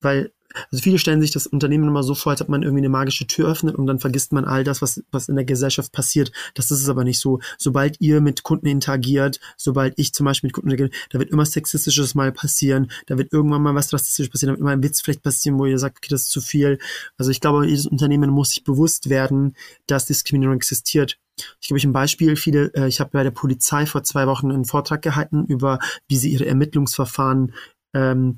[0.00, 0.32] weil
[0.70, 3.26] also viele stellen sich das Unternehmen immer so vor, als ob man irgendwie eine magische
[3.26, 6.32] Tür öffnet und dann vergisst man all das, was, was in der Gesellschaft passiert.
[6.54, 7.40] Das ist es aber nicht so.
[7.58, 11.46] Sobald ihr mit Kunden interagiert, sobald ich zum Beispiel mit Kunden interagiere, da wird immer
[11.46, 15.00] Sexistisches mal passieren, da wird irgendwann mal was Rassistisches passieren, da wird immer ein Witz
[15.00, 16.78] vielleicht passieren, wo ihr sagt, okay, das ist zu viel.
[17.18, 19.54] Also ich glaube, jedes Unternehmen muss sich bewusst werden,
[19.86, 21.18] dass Diskriminierung existiert.
[21.60, 22.36] Ich gebe euch ein Beispiel.
[22.36, 25.78] Viele, äh, ich habe bei der Polizei vor zwei Wochen einen Vortrag gehalten über,
[26.08, 27.52] wie sie ihre Ermittlungsverfahren
[27.94, 28.36] ähm,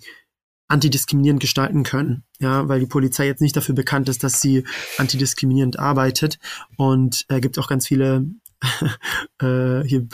[0.69, 2.25] antidiskriminierend gestalten können.
[2.39, 4.65] Ja, weil die Polizei jetzt nicht dafür bekannt ist, dass sie
[4.99, 6.39] antidiskriminierend arbeitet.
[6.77, 8.27] Und äh, gibt auch ganz viele
[9.41, 10.07] äh, hier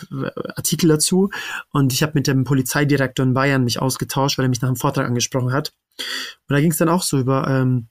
[0.56, 1.30] Artikel dazu.
[1.70, 4.76] Und ich habe mit dem Polizeidirektor in Bayern mich ausgetauscht, weil er mich nach einem
[4.76, 5.74] Vortrag angesprochen hat.
[6.48, 7.88] Und da ging es dann auch so über, ähm,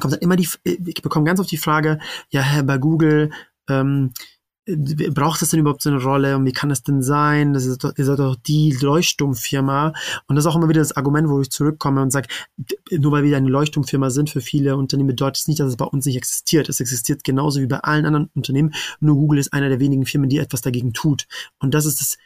[0.00, 3.30] kommt dann immer die, ich bekomme ganz oft die Frage, ja, Herr, bei Google,
[3.68, 4.12] ähm,
[4.66, 7.52] braucht das denn überhaupt so eine Rolle und wie kann das denn sein?
[7.52, 9.92] Das ist doch, ihr seid doch die Leuchtturmfirma.
[10.26, 12.28] Und das ist auch immer wieder das Argument, wo ich zurückkomme und sage,
[12.90, 15.84] nur weil wir eine Leuchtturmfirma sind für viele Unternehmen, bedeutet es nicht, dass es bei
[15.84, 16.68] uns nicht existiert.
[16.68, 18.74] Es existiert genauso wie bei allen anderen Unternehmen.
[19.00, 21.26] Nur Google ist einer der wenigen Firmen, die etwas dagegen tut.
[21.58, 22.16] Und das ist das,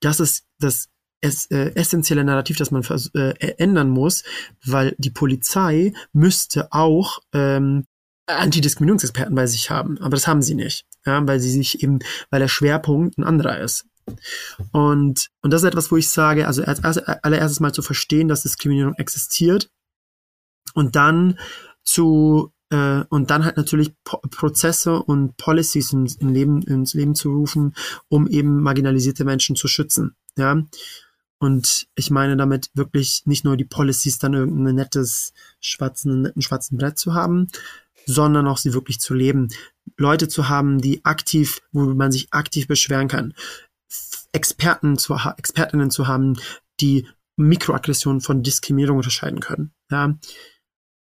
[0.00, 0.88] das ist das
[1.24, 2.84] es, äh, essentielle Narrativ, das man
[3.14, 4.24] äh, ändern muss,
[4.64, 7.86] weil die Polizei müsste auch ähm,
[8.26, 11.98] Antidiskriminierungsexperten bei sich haben, aber das haben sie nicht ja, weil sie sich eben,
[12.30, 13.86] weil der Schwerpunkt ein anderer ist.
[14.72, 18.42] Und, und das ist etwas, wo ich sage, also als, allererstes mal zu verstehen, dass
[18.42, 19.70] Diskriminierung existiert
[20.74, 21.38] und dann
[21.82, 27.14] zu äh, und dann halt natürlich po Prozesse und Policies ins, in Leben, ins Leben
[27.14, 27.74] zu rufen,
[28.08, 30.16] um eben marginalisierte Menschen zu schützen.
[30.36, 30.62] Ja.
[31.38, 36.78] Und ich meine damit wirklich nicht nur die Policies dann irgendein nettes schwarzen, netten schwarzen
[36.78, 37.48] Brett zu haben,
[38.06, 39.48] sondern auch sie wirklich zu leben.
[39.96, 43.34] Leute zu haben, die aktiv, wo man sich aktiv beschweren kann.
[44.32, 46.34] Experten zu, Expertinnen zu haben,
[46.80, 49.72] die Mikroaggressionen von Diskriminierung unterscheiden können.
[49.90, 50.16] Ja.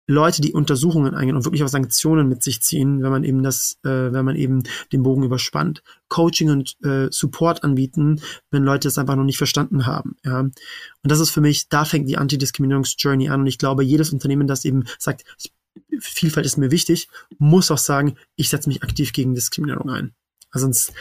[0.09, 3.77] Leute, die Untersuchungen eingehen und wirklich auch Sanktionen mit sich ziehen, wenn man eben das,
[3.83, 5.83] äh, wenn man eben den Bogen überspannt.
[6.07, 10.15] Coaching und äh, Support anbieten, wenn Leute es einfach noch nicht verstanden haben.
[10.23, 10.39] Ja.
[10.39, 10.53] Und
[11.03, 13.41] das ist für mich, da fängt die Antidiskriminierungsjourney an.
[13.41, 15.25] Und ich glaube, jedes Unternehmen, das eben sagt,
[15.99, 20.15] Vielfalt ist mir wichtig, muss auch sagen, ich setze mich aktiv gegen Diskriminierung ein.
[20.51, 20.93] Also sonst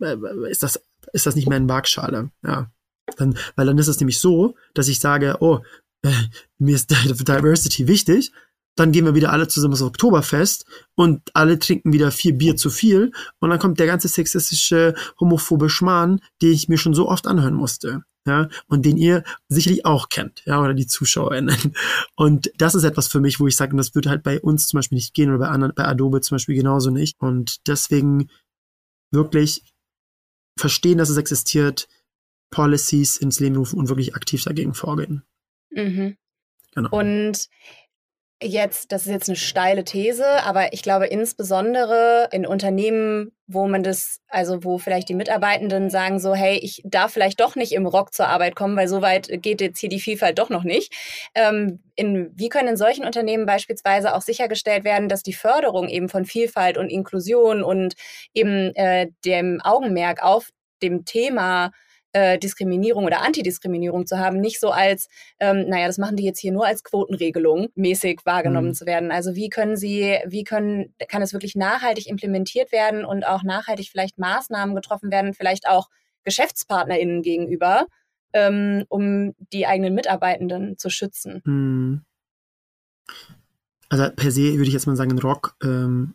[0.00, 0.16] äh,
[0.50, 0.82] ist das,
[1.12, 2.30] ist das nicht mehr in Waagschale.
[2.44, 2.70] Ja.
[3.16, 5.60] Dann, weil dann ist es nämlich so, dass ich sage, oh,
[6.02, 6.12] äh,
[6.58, 6.90] mir ist
[7.28, 8.32] Diversity wichtig,
[8.76, 12.70] dann gehen wir wieder alle zusammen aufs Oktoberfest und alle trinken wieder vier Bier zu
[12.70, 17.26] viel und dann kommt der ganze sexistische, homophobe Schmarrn, den ich mir schon so oft
[17.26, 18.02] anhören musste.
[18.24, 21.74] Ja, und den ihr sicherlich auch kennt, ja, oder die ZuschauerInnen.
[22.14, 24.78] Und das ist etwas für mich, wo ich sage, das würde halt bei uns zum
[24.78, 27.20] Beispiel nicht gehen oder bei anderen, bei Adobe zum Beispiel genauso nicht.
[27.20, 28.30] Und deswegen
[29.10, 29.64] wirklich
[30.56, 31.88] verstehen, dass es existiert,
[32.50, 35.24] Policies ins Leben rufen und wirklich aktiv dagegen vorgehen.
[35.70, 36.16] Mhm.
[36.74, 36.90] Genau.
[36.90, 37.48] Und
[38.42, 43.82] jetzt, das ist jetzt eine steile These, aber ich glaube insbesondere in Unternehmen, wo man
[43.82, 47.86] das, also wo vielleicht die Mitarbeitenden sagen so, hey, ich darf vielleicht doch nicht im
[47.86, 50.92] Rock zur Arbeit kommen, weil so weit geht jetzt hier die Vielfalt doch noch nicht.
[51.34, 56.08] Ähm, in, wie können in solchen Unternehmen beispielsweise auch sichergestellt werden, dass die Förderung eben
[56.08, 57.94] von Vielfalt und Inklusion und
[58.34, 60.50] eben äh, dem Augenmerk auf
[60.82, 61.70] dem Thema
[62.12, 65.08] äh, Diskriminierung oder Antidiskriminierung zu haben, nicht so als,
[65.40, 68.74] ähm, naja, das machen die jetzt hier nur als Quotenregelung mäßig wahrgenommen mhm.
[68.74, 69.10] zu werden.
[69.10, 73.88] Also wie können sie, wie können, kann es wirklich nachhaltig implementiert werden und auch nachhaltig
[73.90, 75.88] vielleicht Maßnahmen getroffen werden, vielleicht auch
[76.24, 77.86] GeschäftspartnerInnen gegenüber,
[78.32, 81.42] ähm, um die eigenen Mitarbeitenden zu schützen?
[81.44, 82.02] Mhm.
[83.88, 86.14] Also per se würde ich jetzt mal sagen, Rock ähm,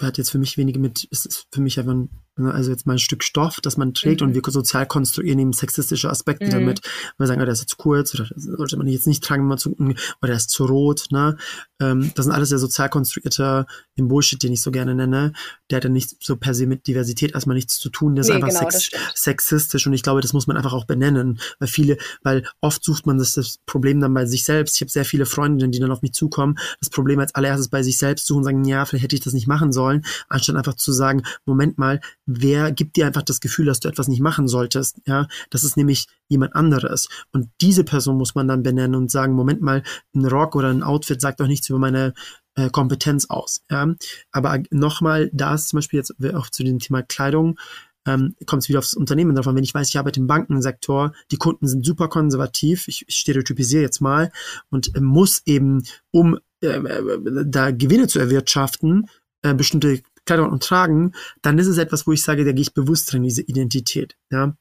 [0.00, 2.94] hat jetzt für mich wenige mit, ist für mich einfach ein Ne, also jetzt mal
[2.94, 4.28] ein Stück Stoff, das man trägt mhm.
[4.28, 6.50] und wir sozial konstruieren eben sexistische Aspekte mhm.
[6.50, 6.80] damit.
[7.18, 9.48] Wir sagen, oh, der ist jetzt zu kurz oder sollte man jetzt nicht tragen, wenn
[9.48, 11.06] man zu, oder der ist zu rot.
[11.10, 11.36] Ne?
[11.80, 15.32] Ähm, das sind alles sehr sozial konstruierter im Bullshit, den ich so gerne nenne.
[15.70, 18.14] Der hat ja nicht so per se mit Diversität erstmal nichts zu tun.
[18.14, 20.86] Der ist nee, einfach genau, sex sexistisch und ich glaube, das muss man einfach auch
[20.86, 24.76] benennen, weil viele, weil oft sucht man das, das Problem dann bei sich selbst.
[24.76, 27.82] Ich habe sehr viele Freundinnen, die dann auf mich zukommen, das Problem als allererstes bei
[27.82, 30.74] sich selbst suchen und sagen, ja, vielleicht hätte ich das nicht machen sollen, anstatt einfach
[30.74, 34.48] zu sagen, Moment mal, wer gibt dir einfach das Gefühl, dass du etwas nicht machen
[34.48, 35.00] solltest?
[35.06, 37.08] Ja, das ist nämlich jemand anderes.
[37.32, 39.82] Und diese Person muss man dann benennen und sagen, Moment mal,
[40.14, 42.14] ein Rock oder ein Outfit sagt doch nichts über meine
[42.54, 43.62] äh, Kompetenz aus.
[43.70, 43.94] Ja,
[44.32, 47.58] aber nochmal, da ist zum Beispiel jetzt auch zu dem Thema Kleidung,
[48.06, 49.56] ähm, kommt es wieder aufs Unternehmen drauf an.
[49.56, 53.82] Wenn ich weiß, ich arbeite im Bankensektor, die Kunden sind super konservativ, ich, ich stereotypisiere
[53.82, 54.32] jetzt mal
[54.70, 59.06] und äh, muss eben, um äh, äh da Gewinne zu erwirtschaften,
[59.42, 62.74] äh, bestimmte Kleidung und tragen, dann ist es etwas, wo ich sage, da gehe ich
[62.74, 64.16] bewusst drin, diese Identität.
[64.30, 64.56] Ja.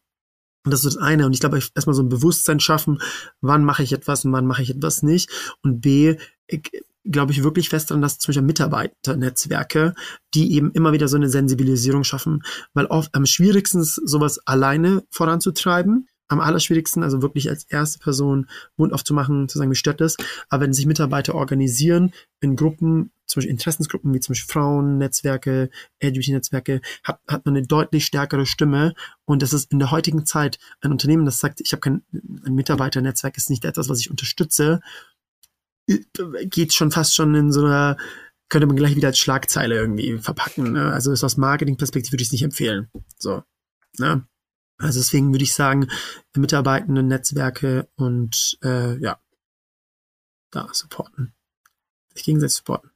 [0.65, 1.25] Und das ist das eine.
[1.25, 2.99] Und ich glaube, erstmal so ein Bewusstsein schaffen,
[3.41, 5.29] wann mache ich etwas und wann mache ich etwas nicht.
[5.63, 6.17] Und B,
[7.05, 9.95] glaube ich wirklich fest daran, dass zum Beispiel Mitarbeiternetzwerke,
[10.33, 15.03] die eben immer wieder so eine Sensibilisierung schaffen, weil oft am schwierigsten ist, sowas alleine
[15.09, 20.15] voranzutreiben am allerschwierigsten, also wirklich als erste Person Mund aufzumachen, zu sagen, wie stört das.
[20.47, 25.69] Aber wenn sich Mitarbeiter organisieren in Gruppen, zum Beispiel Interessensgruppen wie zum Beispiel Frauen-Netzwerke,
[26.01, 28.93] LGBT-Netzwerke, hat, hat man eine deutlich stärkere Stimme.
[29.25, 32.03] Und das ist in der heutigen Zeit ein Unternehmen, das sagt, ich habe kein
[32.45, 34.81] ein Mitarbeiternetzwerk, ist nicht etwas, was ich unterstütze,
[36.43, 37.97] geht schon fast schon in so einer
[38.49, 40.73] könnte man gleich wieder als Schlagzeile irgendwie verpacken.
[40.73, 40.91] Ne?
[40.91, 42.89] Also ist aus Marketingperspektive würde ich es nicht empfehlen.
[43.19, 43.43] So.
[43.99, 44.25] Ne?
[44.79, 45.87] Also deswegen würde ich sagen,
[46.35, 49.19] Mitarbeitende Netzwerke und äh, ja,
[50.51, 51.33] da supporten.
[52.13, 52.91] Sich gegenseitig supporten.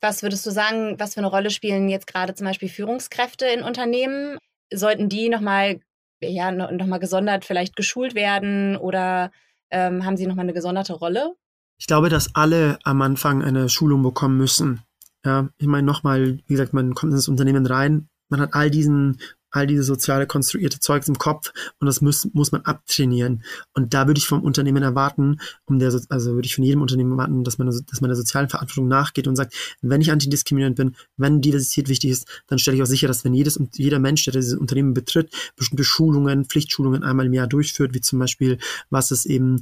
[0.00, 3.62] Was würdest du sagen, was für eine Rolle spielen jetzt gerade zum Beispiel Führungskräfte in
[3.62, 4.38] Unternehmen?
[4.72, 5.80] Sollten die nochmal
[6.20, 9.30] ja, noch gesondert vielleicht geschult werden oder
[9.70, 11.34] ähm, haben sie nochmal eine gesonderte Rolle?
[11.78, 14.82] Ich glaube, dass alle am Anfang eine Schulung bekommen müssen.
[15.24, 18.70] Ja, ich meine nochmal, wie gesagt, man kommt in das Unternehmen rein, man hat all
[18.70, 23.42] diesen all diese soziale konstruierte Zeugs im Kopf und das muss, muss man abtrainieren.
[23.74, 27.12] Und da würde ich vom Unternehmen erwarten, um der, also würde ich von jedem Unternehmen
[27.12, 30.96] erwarten, dass man, dass man der sozialen Verantwortung nachgeht und sagt, wenn ich antidiskriminierend bin,
[31.16, 34.24] wenn Diversität wichtig ist, dann stelle ich auch sicher, dass wenn jedes und jeder Mensch,
[34.24, 38.58] der dieses Unternehmen betritt, bestimmte Schulungen, Pflichtschulungen einmal im Jahr durchführt, wie zum Beispiel,
[38.90, 39.60] was es eben,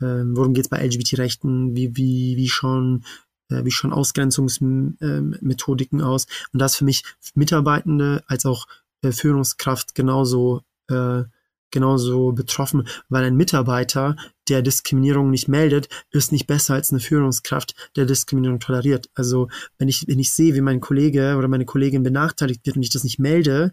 [0.00, 3.04] ähm, worum geht es bei LGBT-Rechten, wie, wie, wie schon
[3.52, 6.26] äh, wie schon Ausgrenzungsmethodiken ähm, aus.
[6.52, 7.04] Und das für mich
[7.34, 8.66] Mitarbeitende als auch
[9.10, 11.24] Führungskraft genauso, äh,
[11.72, 14.14] genauso betroffen, weil ein Mitarbeiter,
[14.48, 19.08] der Diskriminierung nicht meldet, ist nicht besser als eine Führungskraft, der Diskriminierung toleriert.
[19.14, 22.82] Also wenn ich, wenn ich sehe, wie mein Kollege oder meine Kollegin benachteiligt wird und
[22.82, 23.72] ich das nicht melde,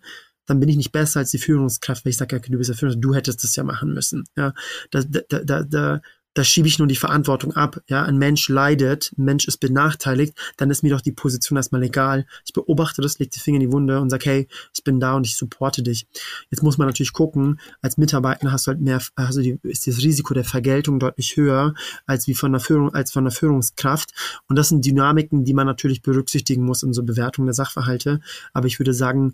[0.50, 2.76] dann bin ich nicht besser als die Führungskraft, weil ich sage, okay, du bist ja
[2.76, 4.24] Führungskraft, du hättest das ja machen müssen.
[4.36, 4.54] Ja,
[4.90, 6.02] da, da, da, da,
[6.40, 7.82] da schiebe ich nur die Verantwortung ab.
[7.90, 11.84] Ja, ein Mensch leidet, ein Mensch ist benachteiligt, dann ist mir doch die Position erstmal
[11.84, 12.26] egal.
[12.46, 15.16] Ich beobachte das, leg die Finger in die Wunde und sag, hey, ich bin da
[15.16, 16.08] und ich supporte dich.
[16.50, 19.98] Jetzt muss man natürlich gucken, als Mitarbeiter hast du halt mehr, also die, ist das
[19.98, 21.74] Risiko der Vergeltung deutlich höher
[22.06, 24.14] als wie von der Führung, als von der Führungskraft.
[24.48, 28.22] Und das sind Dynamiken, die man natürlich berücksichtigen muss in so Bewertung der Sachverhalte.
[28.54, 29.34] Aber ich würde sagen,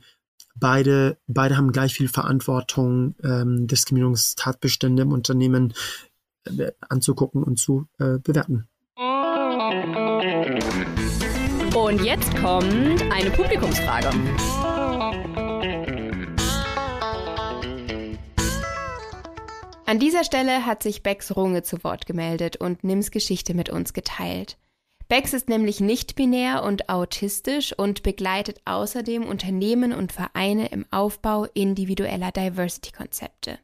[0.55, 5.73] beide, beide haben gleich viel Verantwortung, ähm, Diskriminierungstatbestände im Unternehmen
[6.89, 8.67] anzugucken und zu äh, bewerten.
[11.75, 14.09] Und jetzt kommt eine Publikumsfrage.
[19.87, 23.93] An dieser Stelle hat sich Becks Runge zu Wort gemeldet und Nims Geschichte mit uns
[23.93, 24.57] geteilt.
[25.07, 31.45] Bex ist nämlich nicht binär und autistisch und begleitet außerdem Unternehmen und Vereine im Aufbau
[31.53, 33.59] individueller Diversity-Konzepte.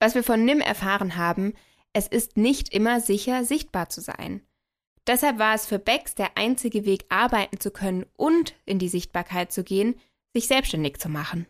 [0.00, 1.54] Was wir von Nim erfahren haben,
[1.92, 4.42] es ist nicht immer sicher, sichtbar zu sein.
[5.06, 9.50] Deshalb war es für Bex der einzige Weg, arbeiten zu können und in die Sichtbarkeit
[9.50, 9.98] zu gehen,
[10.34, 11.46] sich selbstständig zu machen.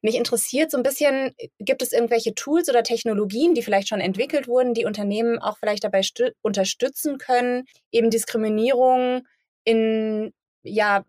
[0.00, 4.46] Mich interessiert so ein bisschen, gibt es irgendwelche Tools oder Technologien, die vielleicht schon entwickelt
[4.46, 6.02] wurden, die Unternehmen auch vielleicht dabei
[6.40, 9.26] unterstützen können, eben Diskriminierung
[9.64, 11.04] in, ja,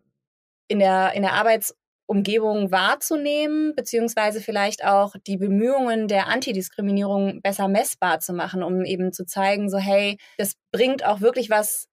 [0.67, 1.33] in der, in der
[2.09, 9.13] Arbeitsumgebung wahrzunehmen, beziehungsweise vielleicht auch die Bemühungen der Antidiskriminierung besser messbar zu machen, um eben
[9.13, 11.87] zu zeigen, so hey, das bringt auch wirklich was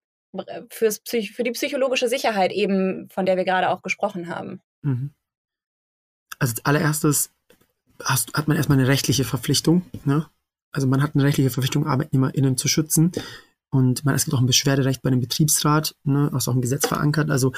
[0.70, 4.60] fürs Psych für die psychologische Sicherheit eben, von der wir gerade auch gesprochen haben.
[4.82, 5.14] Mhm
[6.38, 7.30] also als allererstes
[8.02, 9.82] hast, hat man erstmal eine rechtliche Verpflichtung.
[10.04, 10.26] Ne?
[10.72, 13.12] Also man hat eine rechtliche Verpflichtung, ArbeitnehmerInnen zu schützen.
[13.70, 16.86] Und man, es gibt auch ein Beschwerderecht bei dem Betriebsrat, ne, was auch im Gesetz
[16.86, 17.30] verankert.
[17.30, 17.52] Also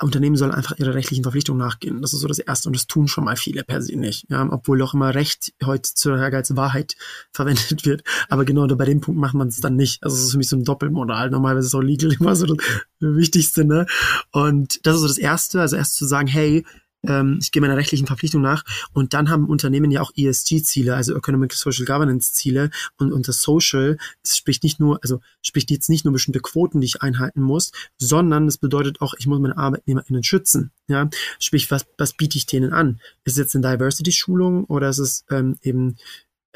[0.00, 2.00] Unternehmen sollen einfach ihre rechtlichen Verpflichtungen nachgehen.
[2.00, 2.68] Das ist so das Erste.
[2.68, 4.26] Und das tun schon mal viele per se nicht.
[4.30, 6.94] Ja, obwohl auch immer Recht heutzutage als Wahrheit
[7.32, 8.04] verwendet wird.
[8.28, 10.02] Aber genau bei dem Punkt macht man es dann nicht.
[10.02, 11.30] Also es ist für mich so ein Doppelmoral.
[11.30, 12.58] Normalerweise ist auch legal immer so das
[13.00, 13.64] Wichtigste.
[13.64, 13.86] Ne?
[14.30, 15.60] Und das ist so das Erste.
[15.60, 16.64] Also erst zu sagen, hey,
[17.08, 18.64] ähm, ich gehe meiner rechtlichen Verpflichtung nach.
[18.92, 22.70] Und dann haben Unternehmen ja auch ESG-Ziele, also Economic Social Governance-Ziele.
[22.98, 27.02] Und, das Social spricht nicht nur, also spricht jetzt nicht nur bestimmte Quoten, die ich
[27.02, 30.72] einhalten muss, sondern es bedeutet auch, ich muss meine ArbeitnehmerInnen schützen.
[30.88, 33.00] Ja, sprich, was, was biete ich denen an?
[33.24, 35.96] Ist es jetzt eine Diversity-Schulung oder ist es ähm, eben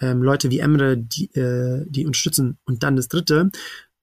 [0.01, 2.59] ähm, Leute wie Emre, die, äh, die unterstützen?
[2.65, 3.51] Und dann das dritte,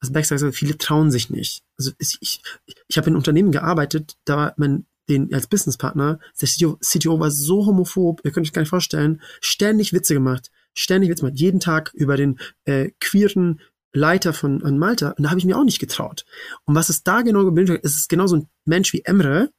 [0.02, 1.64] was Beck sagt, viele trauen sich nicht.
[1.78, 2.42] Also ich, ich,
[2.88, 7.32] ich habe in Unternehmen gearbeitet, da war mein den als Businesspartner, der CTO, CTO war
[7.32, 11.60] so homophob, ihr könnt euch gar nicht vorstellen, ständig Witze gemacht, ständig Witze gemacht, jeden
[11.60, 13.62] Tag über den äh, queeren
[13.94, 16.26] Leiter von, von Malta und da habe ich mir auch nicht getraut.
[16.66, 19.52] Und was es da genau gebildet hat, ist es genau so ein Mensch wie Emre,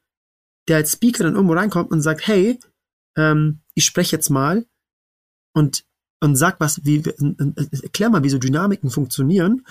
[0.68, 2.58] der als Speaker dann irgendwo reinkommt und sagt, hey,
[3.16, 4.66] ähm, ich spreche jetzt mal
[5.54, 5.84] und
[6.20, 7.02] und sag was, wie,
[7.82, 9.66] erklär mal, wie so Dynamiken funktionieren,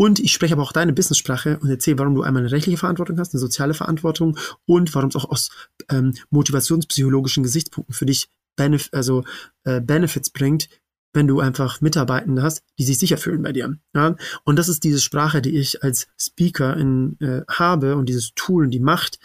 [0.00, 3.18] und ich spreche aber auch deine Business-Sprache und erzähle, warum du einmal eine rechtliche Verantwortung
[3.18, 5.50] hast, eine soziale Verantwortung und warum es auch aus
[5.90, 9.24] ähm, motivationspsychologischen Gesichtspunkten für dich Benef also,
[9.64, 10.70] äh, Benefits bringt,
[11.12, 13.76] wenn du einfach Mitarbeitende hast, die sich sicher fühlen bei dir.
[13.94, 14.16] Ja?
[14.44, 18.64] Und das ist diese Sprache, die ich als Speaker in, äh, habe und dieses Tool
[18.64, 19.18] und die Macht,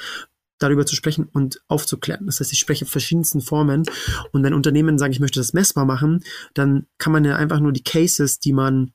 [0.59, 2.25] darüber zu sprechen und aufzuklären.
[2.25, 3.83] Das heißt, ich spreche verschiedensten Formen.
[4.33, 6.21] Und wenn Unternehmen sagen, ich möchte das messbar machen,
[6.53, 8.91] dann kann man ja einfach nur die Cases, die man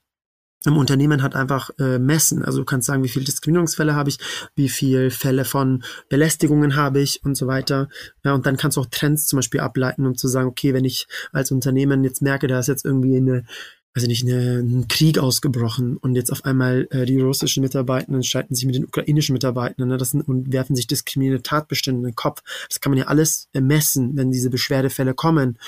[0.66, 2.44] im Unternehmen hat einfach äh, messen.
[2.44, 4.18] Also du kannst sagen, wie viele Diskriminierungsfälle habe ich,
[4.54, 7.88] wie viele Fälle von Belästigungen habe ich und so weiter.
[8.24, 10.84] Ja, und dann kannst du auch Trends zum Beispiel ableiten, um zu sagen, okay, wenn
[10.84, 13.44] ich als Unternehmen jetzt merke, da ist jetzt irgendwie eine
[13.92, 18.54] also nicht eine, ein Krieg ausgebrochen und jetzt auf einmal äh, die russischen Mitarbeitenden streiten
[18.54, 22.14] sich mit den ukrainischen Mitarbeitenden ne, das sind, und werfen sich diskriminierende Tatbestände in den
[22.14, 22.42] Kopf.
[22.68, 25.58] Das kann man ja alles äh, messen, wenn diese Beschwerdefälle kommen.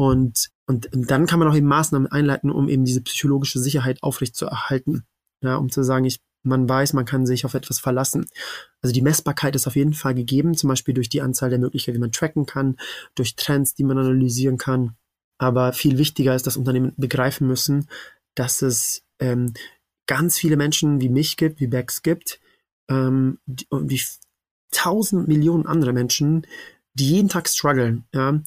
[0.00, 4.02] Und, und, und dann kann man auch eben Maßnahmen einleiten, um eben diese psychologische Sicherheit
[4.02, 5.04] aufrechtzuerhalten.
[5.42, 8.26] Ja, um zu sagen, ich, man weiß, man kann sich auf etwas verlassen.
[8.80, 11.96] Also die Messbarkeit ist auf jeden Fall gegeben, zum Beispiel durch die Anzahl der Möglichkeiten,
[11.96, 12.76] wie man tracken kann,
[13.14, 14.96] durch Trends, die man analysieren kann
[15.40, 17.88] aber viel wichtiger ist, dass Unternehmen begreifen müssen,
[18.34, 19.54] dass es ähm,
[20.06, 22.40] ganz viele Menschen wie mich gibt, wie Bex gibt,
[22.90, 24.02] ähm, die, wie
[24.70, 26.46] tausend Millionen andere Menschen,
[26.92, 28.04] die jeden Tag strugglen.
[28.12, 28.38] Ja?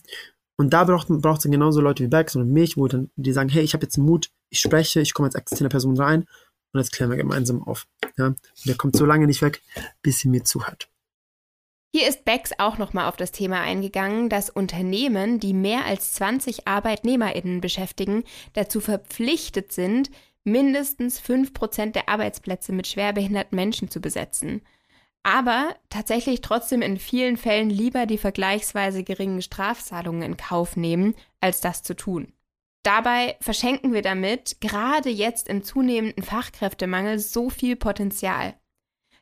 [0.58, 3.50] Und da braucht es dann genauso Leute wie Bex und mich, wo dann die sagen,
[3.50, 6.26] hey, ich habe jetzt Mut, ich spreche, ich komme als externe Person rein
[6.74, 7.88] und jetzt klären wir gemeinsam auf.
[8.18, 8.28] Ja?
[8.28, 9.62] Und der kommt so lange nicht weg,
[10.02, 10.90] bis sie mir zuhört.
[11.96, 16.68] Hier ist Becks auch nochmal auf das Thema eingegangen, dass Unternehmen, die mehr als 20
[16.68, 18.24] ArbeitnehmerInnen beschäftigen,
[18.54, 20.10] dazu verpflichtet sind,
[20.44, 24.62] mindestens 5% der Arbeitsplätze mit schwerbehinderten Menschen zu besetzen.
[25.24, 31.62] Aber tatsächlich trotzdem in vielen Fällen lieber die vergleichsweise geringen Strafzahlungen in Kauf nehmen, als
[31.62, 32.34] das zu tun.
[32.84, 38.56] Dabei verschenken wir damit gerade jetzt im zunehmenden Fachkräftemangel so viel Potenzial.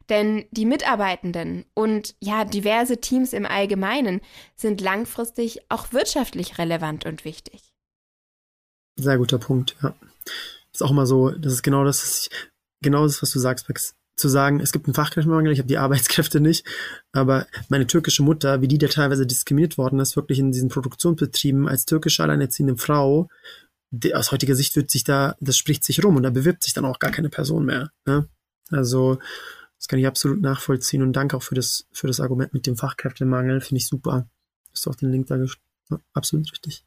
[0.10, 4.22] Denn die Mitarbeitenden und ja, diverse Teams im Allgemeinen
[4.56, 7.72] sind langfristig auch wirtschaftlich relevant und wichtig.
[9.00, 9.96] Sehr guter Punkt, ja.
[10.74, 12.30] Ist auch immer so, das ist genau das,
[12.82, 13.96] genau das, was du sagst, Max.
[14.22, 16.66] Zu sagen, es gibt einen Fachkräftemangel, ich habe die Arbeitskräfte nicht,
[17.12, 21.68] aber meine türkische Mutter, wie die da teilweise diskriminiert worden ist, wirklich in diesen Produktionsbetrieben
[21.68, 23.30] als türkische alleinerziehende Frau,
[23.90, 26.74] die, aus heutiger Sicht wird sich da, das spricht sich rum und da bewirbt sich
[26.74, 27.90] dann auch gar keine Person mehr.
[28.06, 28.28] Ne?
[28.70, 29.18] Also,
[29.78, 32.78] das kann ich absolut nachvollziehen und danke auch für das, für das Argument mit dem
[32.78, 34.30] Fachkräftemangel, finde ich super.
[34.72, 36.86] Hast du auch den Link da ja, absolut richtig.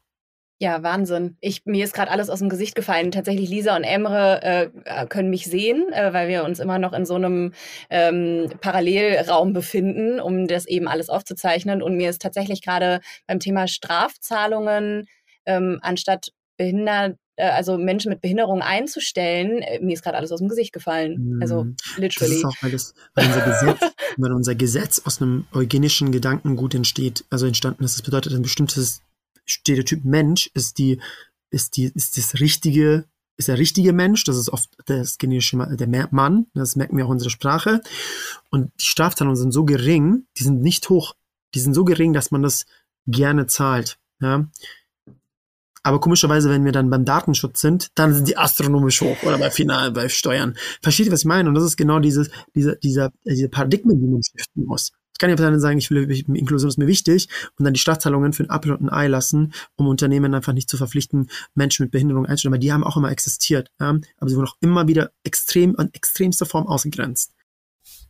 [0.57, 1.35] Ja, Wahnsinn.
[1.41, 3.11] Ich, mir ist gerade alles aus dem Gesicht gefallen.
[3.11, 7.05] Tatsächlich, Lisa und Emre äh, können mich sehen, äh, weil wir uns immer noch in
[7.05, 7.53] so einem
[7.89, 11.81] ähm, Parallelraum befinden, um das eben alles aufzuzeichnen.
[11.81, 15.07] Und mir ist tatsächlich gerade beim Thema Strafzahlungen
[15.45, 20.39] ähm, anstatt behindert, äh, also Menschen mit Behinderung einzustellen, äh, mir ist gerade alles aus
[20.39, 21.39] dem Gesicht gefallen.
[21.41, 21.65] Also
[21.97, 22.31] literally.
[22.31, 26.75] Das ist auch, weil, das, weil unser Gesetz, weil unser Gesetz aus einem eugenischen Gedankengut
[26.75, 27.95] entsteht, also entstanden ist.
[27.95, 29.01] Das bedeutet, ein bestimmtes
[29.45, 30.99] Stereotyp Mensch ist die,
[31.49, 33.05] ist die, ist das richtige,
[33.37, 37.09] ist der richtige Mensch, das ist oft das genetische der Mann, das merken wir auch
[37.09, 37.81] in unserer Sprache.
[38.49, 41.15] Und die Strafzahlungen sind so gering, die sind nicht hoch,
[41.53, 42.65] die sind so gering, dass man das
[43.07, 43.97] gerne zahlt.
[44.19, 44.47] Ja.
[45.83, 49.51] Aber komischerweise, wenn wir dann beim Datenschutz sind, dann sind die astronomisch hoch oder bei
[49.51, 50.57] Final, bei Steuern.
[50.81, 51.47] Versteht ihr, was ich meine?
[51.47, 54.93] Und das ist genau dieses, dieser, dieser, diese Paradigmen, die man shiften muss.
[55.15, 58.33] Ich kann ja dann sagen, ich will, Inklusion ist mir wichtig und dann die Staatszahlungen
[58.33, 61.91] für ein Apfel und ein Ei lassen, um Unternehmen einfach nicht zu verpflichten, Menschen mit
[61.91, 63.97] Behinderung einzustellen, weil die haben auch immer existiert, ja?
[64.17, 67.33] aber sie wurden auch immer wieder extrem, in extremster Form ausgegrenzt.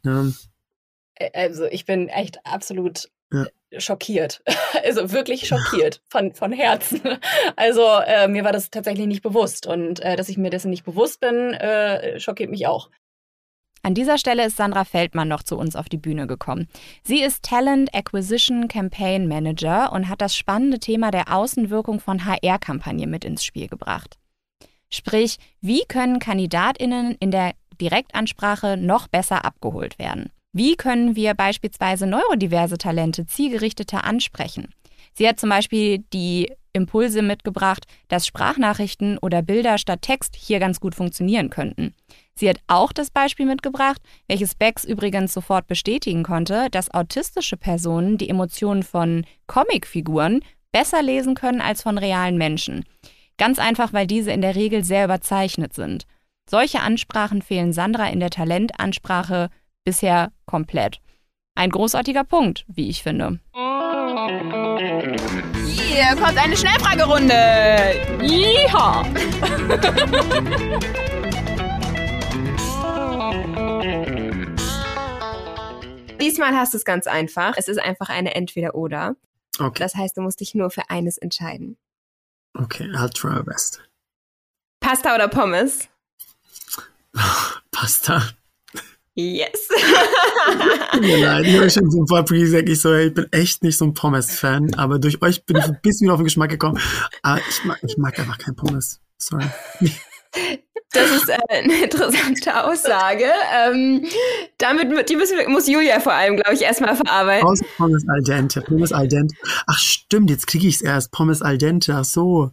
[0.04, 0.26] Ja.
[1.34, 3.46] Also ich bin echt absolut ja.
[3.78, 4.42] schockiert.
[4.84, 7.02] Also wirklich schockiert von, von Herzen.
[7.56, 10.84] Also äh, mir war das tatsächlich nicht bewusst und äh, dass ich mir dessen nicht
[10.84, 12.90] bewusst bin, äh, schockiert mich auch.
[13.86, 16.68] An dieser Stelle ist Sandra Feldmann noch zu uns auf die Bühne gekommen.
[17.04, 23.12] Sie ist Talent Acquisition Campaign Manager und hat das spannende Thema der Außenwirkung von HR-Kampagnen
[23.12, 24.18] mit ins Spiel gebracht.
[24.90, 30.32] Sprich, wie können Kandidatinnen in der Direktansprache noch besser abgeholt werden?
[30.52, 34.74] Wie können wir beispielsweise neurodiverse Talente zielgerichteter ansprechen?
[35.14, 40.80] Sie hat zum Beispiel die Impulse mitgebracht, dass Sprachnachrichten oder Bilder statt Text hier ganz
[40.80, 41.94] gut funktionieren könnten.
[42.38, 48.18] Sie hat auch das Beispiel mitgebracht, welches Becks übrigens sofort bestätigen konnte, dass autistische Personen
[48.18, 50.42] die Emotionen von Comicfiguren
[50.74, 52.84] besser lesen können als von realen Menschen.
[53.38, 56.06] Ganz einfach, weil diese in der Regel sehr überzeichnet sind.
[56.50, 59.50] Solche Ansprachen fehlen Sandra in der Talentansprache
[59.86, 61.00] bisher komplett.
[61.56, 63.40] Ein großartiger Punkt, wie ich finde.
[65.66, 67.34] Hier kommt eine Schnellfragerunde.
[68.22, 69.06] Yeehaw!
[76.36, 77.54] Diesmal hast du es ganz einfach.
[77.56, 79.16] Es ist einfach eine Entweder-Oder.
[79.58, 79.80] Okay.
[79.80, 81.78] Das heißt, du musst dich nur für eines entscheiden.
[82.58, 83.80] Okay, I'll try my best.
[84.82, 85.88] Pasta oder Pommes?
[87.72, 88.22] Pasta.
[89.14, 89.70] Yes.
[91.00, 93.94] Leid, ich habe schon so ein gesagt, ich so, ich bin echt nicht so ein
[93.94, 96.82] Pommes-Fan, aber durch euch bin ich ein bisschen auf den Geschmack gekommen.
[97.22, 99.00] Aber ich mag, ich mag einfach kein Pommes.
[99.18, 99.46] Sorry.
[100.92, 103.26] Das ist äh, eine interessante Aussage.
[103.54, 104.06] Ähm,
[104.58, 107.48] damit die müssen, muss Julia vor allem, glaube ich, erstmal verarbeiten.
[107.78, 108.62] Pommes al dente.
[108.62, 109.36] Pommes al dente.
[109.68, 111.12] Ach stimmt, jetzt kriege ich es erst.
[111.12, 111.94] Pommes al dente.
[111.96, 112.52] Ach so.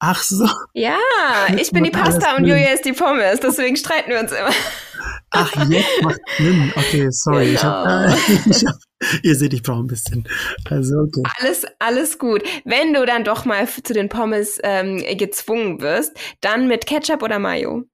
[0.00, 0.48] Ach so.
[0.74, 0.98] Ja,
[1.56, 3.40] ich bin die Pasta und Julia ist die Pommes.
[3.40, 4.50] Deswegen streiten wir uns immer.
[5.30, 6.72] Ach, jetzt macht Sinn.
[6.74, 7.46] Okay, sorry.
[7.46, 7.54] Genau.
[7.54, 8.14] Ich hab, äh,
[8.50, 8.76] ich hab,
[9.22, 10.26] ihr seht, ich brauche ein bisschen.
[10.70, 11.22] Also, okay.
[11.38, 12.42] Alles, alles gut.
[12.64, 17.38] Wenn du dann doch mal zu den Pommes ähm, gezwungen wirst, dann mit Ketchup oder
[17.38, 17.84] Mayo?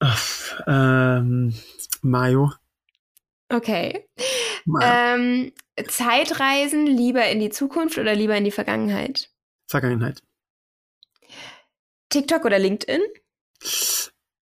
[0.00, 1.54] Ach, ähm,
[2.02, 2.52] Mayo.
[3.48, 4.06] Okay.
[4.82, 5.52] Ähm,
[5.88, 9.30] Zeitreisen lieber in die Zukunft oder lieber in die Vergangenheit?
[9.66, 10.22] Vergangenheit.
[12.08, 13.00] TikTok oder LinkedIn?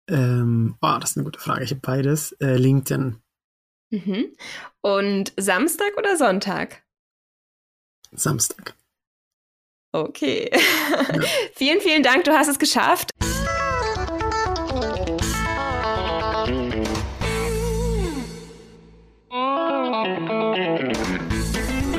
[0.09, 1.64] Ähm, oh, das ist eine gute Frage.
[1.64, 2.33] Ich habe beides.
[2.41, 3.21] Äh, LinkedIn.
[3.91, 4.37] Mhm.
[4.81, 6.83] Und Samstag oder Sonntag?
[8.12, 8.75] Samstag.
[9.93, 10.51] Okay.
[10.53, 11.21] Ja.
[11.55, 12.25] vielen, vielen Dank.
[12.25, 13.11] Du hast es geschafft.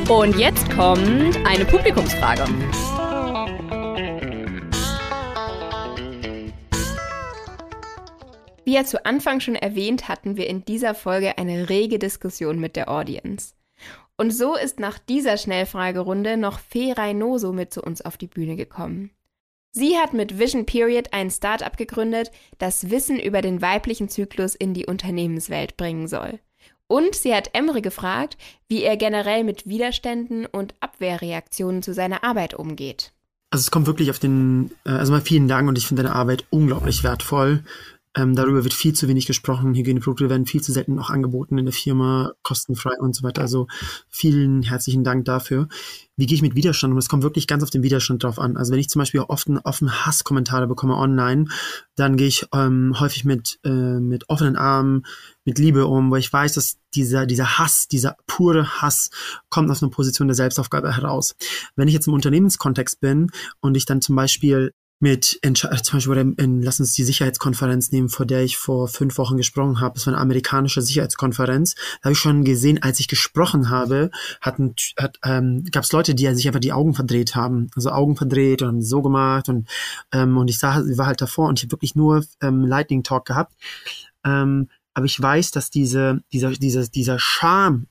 [0.09, 2.43] Und jetzt kommt eine Publikumsfrage.
[8.63, 12.75] Wie ja zu Anfang schon erwähnt, hatten wir in dieser Folge eine rege Diskussion mit
[12.75, 13.53] der Audience.
[14.17, 18.55] Und so ist nach dieser Schnellfragerunde noch Fee Reynoso mit zu uns auf die Bühne
[18.55, 19.09] gekommen.
[19.71, 24.73] Sie hat mit Vision Period ein Startup gegründet, das Wissen über den weiblichen Zyklus in
[24.73, 26.39] die Unternehmenswelt bringen soll.
[26.87, 28.37] Und sie hat Emre gefragt,
[28.67, 33.13] wie er generell mit Widerständen und Abwehrreaktionen zu seiner Arbeit umgeht.
[33.49, 36.15] Also es kommt wirklich auf den, äh, also mal vielen Dank und ich finde deine
[36.15, 37.63] Arbeit unglaublich wertvoll.
[38.15, 39.73] Ähm, darüber wird viel zu wenig gesprochen.
[39.73, 43.41] Hygieneprodukte werden viel zu selten noch angeboten in der Firma, kostenfrei und so weiter.
[43.41, 43.67] Also
[44.09, 45.69] vielen herzlichen Dank dafür.
[46.17, 46.97] Wie gehe ich mit Widerstand um?
[46.97, 48.57] Es kommt wirklich ganz auf den Widerstand drauf an.
[48.57, 51.45] Also wenn ich zum Beispiel auch oft einen offenen Hasskommentare bekomme online,
[51.95, 55.05] dann gehe ich ähm, häufig mit, äh, mit offenen Armen,
[55.45, 59.09] mit Liebe um, weil ich weiß, dass dieser, dieser Hass, dieser pure Hass
[59.49, 61.35] kommt aus einer Position der Selbstaufgabe heraus.
[61.77, 63.31] Wenn ich jetzt im Unternehmenskontext bin
[63.61, 68.25] und ich dann zum Beispiel mit, zum Beispiel, in, lass uns die Sicherheitskonferenz nehmen, vor
[68.25, 69.95] der ich vor fünf Wochen gesprochen habe.
[69.95, 71.75] Das war eine amerikanische Sicherheitskonferenz.
[71.75, 76.15] Da habe ich schon gesehen, als ich gesprochen habe, hatten, hat, ähm, gab es Leute,
[76.15, 77.69] die sich einfach die Augen verdreht haben.
[77.75, 79.67] Also Augen verdreht und so gemacht und,
[80.11, 83.25] ähm, und ich sah, war halt davor und ich habe wirklich nur ähm, Lightning Talk
[83.25, 83.53] gehabt.
[84.23, 87.87] Ähm, aber ich weiß, dass diese, dieser, dieser, dieser Charme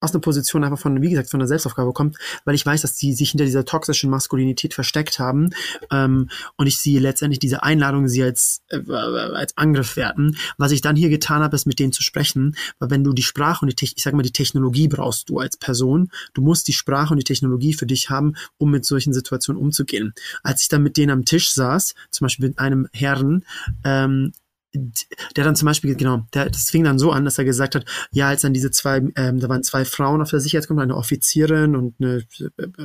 [0.00, 2.94] aus einer Position einfach von, wie gesagt, von der Selbstaufgabe kommt, weil ich weiß, dass
[2.94, 5.50] die sich hinter dieser toxischen Maskulinität versteckt haben
[5.90, 10.36] ähm, und ich sie letztendlich diese Einladung sie als, äh, als Angriff werten.
[10.56, 13.22] Was ich dann hier getan habe, ist mit denen zu sprechen, weil wenn du die
[13.22, 16.72] Sprache und die, ich sag mal, die Technologie brauchst du als Person, du musst die
[16.72, 20.14] Sprache und die Technologie für dich haben, um mit solchen Situationen umzugehen.
[20.42, 23.44] Als ich dann mit denen am Tisch saß, zum Beispiel mit einem Herrn,
[23.84, 24.32] ähm,
[24.74, 27.84] der dann zum Beispiel, genau, der, das fing dann so an, dass er gesagt hat,
[28.10, 31.74] ja, als dann diese zwei, ähm, da waren zwei Frauen auf der Sicherheitskontrolle, eine Offizierin
[31.74, 32.24] und eine,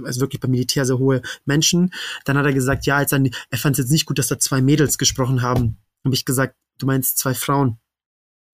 [0.04, 1.94] also wirklich beim Militär sehr hohe Menschen,
[2.26, 4.40] dann hat er gesagt, ja, als dann, er fand es jetzt nicht gut, dass da
[4.40, 5.78] zwei Mädels gesprochen haben.
[6.06, 7.80] Habe ich gesagt, du meinst zwei Frauen.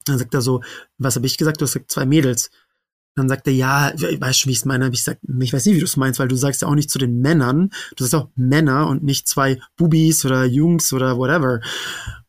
[0.05, 0.61] Dann sagt er so,
[0.97, 1.61] was habe ich gesagt?
[1.61, 2.49] Du hast gesagt zwei Mädels.
[3.15, 4.85] Dann sagt er, ja, ich weiß schon, wie ich es meine.
[4.85, 6.75] Hab ich gesagt, ich weiß nicht, wie du es meinst, weil du sagst ja auch
[6.75, 11.17] nicht zu den Männern, du sagst auch Männer und nicht zwei Bubis oder Jungs oder
[11.17, 11.59] whatever.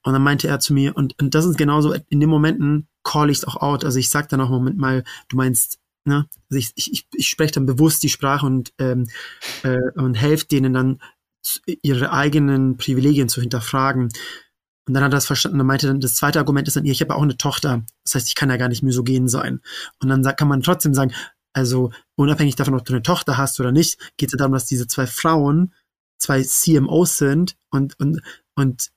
[0.02, 3.30] Und dann meinte er zu mir, und, und das ist genauso, in den Momenten call
[3.30, 3.84] ich es auch out.
[3.84, 7.52] Also ich sag dann auch Moment mal, du meinst, ne, also ich, ich, ich spreche
[7.52, 9.08] dann bewusst die Sprache und, ähm,
[9.62, 11.00] äh, und helfe denen dann
[11.82, 14.10] ihre eigenen Privilegien zu hinterfragen.
[14.86, 17.00] Und dann hat er das verstanden und meinte dann, das zweite Argument ist dann, ich
[17.00, 17.84] habe auch eine Tochter.
[18.04, 19.60] Das heißt, ich kann ja gar nicht misogen sein.
[20.02, 21.12] Und dann kann man trotzdem sagen,
[21.52, 24.66] also unabhängig davon, ob du eine Tochter hast oder nicht, geht es ja darum, dass
[24.66, 25.74] diese zwei Frauen
[26.18, 28.20] zwei CMOs sind und, und,
[28.54, 28.90] und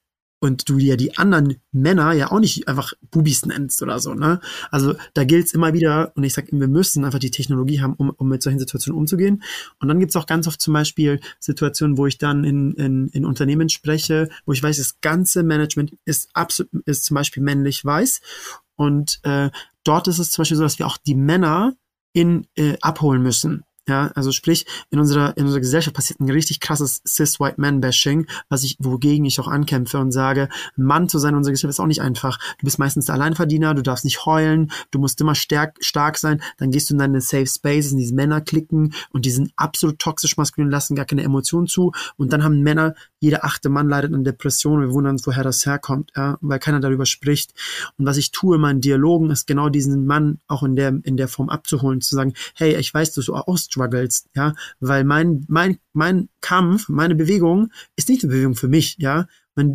[0.43, 4.41] und du ja die anderen Männer ja auch nicht einfach Bubis nennst oder so, ne?
[4.71, 7.93] Also da gilt es immer wieder, und ich sage, wir müssen einfach die Technologie haben,
[7.93, 9.41] um, um mit solchen Situationen umzugehen.
[9.79, 13.07] Und dann gibt es auch ganz oft zum Beispiel Situationen, wo ich dann in, in,
[13.07, 17.85] in Unternehmen spreche, wo ich weiß, das ganze Management ist absolut, ist zum Beispiel männlich
[17.85, 18.19] weiß.
[18.75, 19.49] Und äh,
[19.85, 21.73] dort ist es zum Beispiel so, dass wir auch die Männer
[22.11, 23.63] in äh, abholen müssen.
[23.87, 28.77] Ja, also sprich, in unserer, in unserer Gesellschaft passiert ein richtig krasses Cis-White-Man-Bashing, was ich,
[28.79, 32.01] wogegen ich auch ankämpfe und sage, Mann zu sein in unserer Gesellschaft ist auch nicht
[32.01, 32.39] einfach.
[32.59, 36.41] Du bist meistens der Alleinverdiener, du darfst nicht heulen, du musst immer stark, stark sein,
[36.57, 39.99] dann gehst du in deine Safe Spaces, in diese Männer klicken und die sind absolut
[39.99, 44.13] toxisch maskulin, lassen gar keine Emotionen zu und dann haben Männer, jeder achte Mann leidet
[44.13, 47.53] an Depressionen, wir wundern uns, woher das herkommt, ja, weil keiner darüber spricht.
[47.97, 51.17] Und was ich tue in meinen Dialogen, ist genau diesen Mann auch in der, in
[51.17, 55.45] der Form abzuholen, zu sagen, hey, ich weiß, dass du auch struggles, ja, weil mein,
[55.47, 59.27] mein, mein Kampf, meine Bewegung ist nicht eine Bewegung für mich, ja.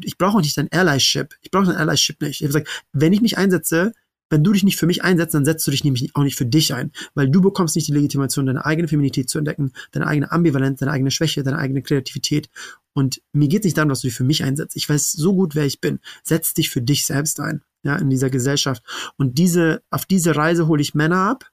[0.03, 1.37] Ich brauche nicht dein Allyship.
[1.41, 2.41] Ich brauche dein Allyship nicht.
[2.41, 3.93] Ich habe gesagt, wenn ich mich einsetze,
[4.31, 6.47] wenn du dich nicht für mich einsetzt, dann setzt du dich nämlich auch nicht für
[6.47, 10.31] dich ein, weil du bekommst nicht die Legitimation, deine eigene Feminität zu entdecken, deine eigene
[10.31, 12.51] Ambivalenz, deine eigene Schwäche, deine eigene Kreativität.
[12.93, 14.77] Und mir geht es nicht darum, dass du dich für mich einsetzt.
[14.77, 16.01] Ich weiß so gut, wer ich bin.
[16.25, 18.83] Setz dich für dich selbst ein, ja, in dieser Gesellschaft.
[19.17, 21.51] Und diese, auf diese Reise hole ich Männer ab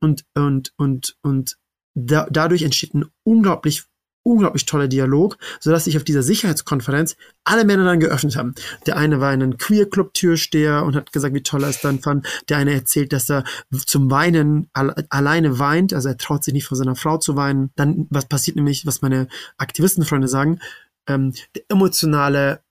[0.00, 1.56] und, und, und, und
[1.94, 3.84] da, dadurch entsteht ein unglaublich
[4.28, 8.54] unglaublich toller Dialog, sodass sich auf dieser Sicherheitskonferenz alle Männer dann geöffnet haben.
[8.86, 12.26] Der eine war ein Queer-Club-Türsteher und hat gesagt, wie toll er es dann fand.
[12.48, 13.44] Der eine erzählt, dass er
[13.86, 17.70] zum Weinen alleine weint, also er traut sich nicht vor seiner Frau zu weinen.
[17.76, 20.60] Dann, was passiert nämlich, was meine Aktivistenfreunde sagen,
[21.08, 22.62] ähm, der emotionale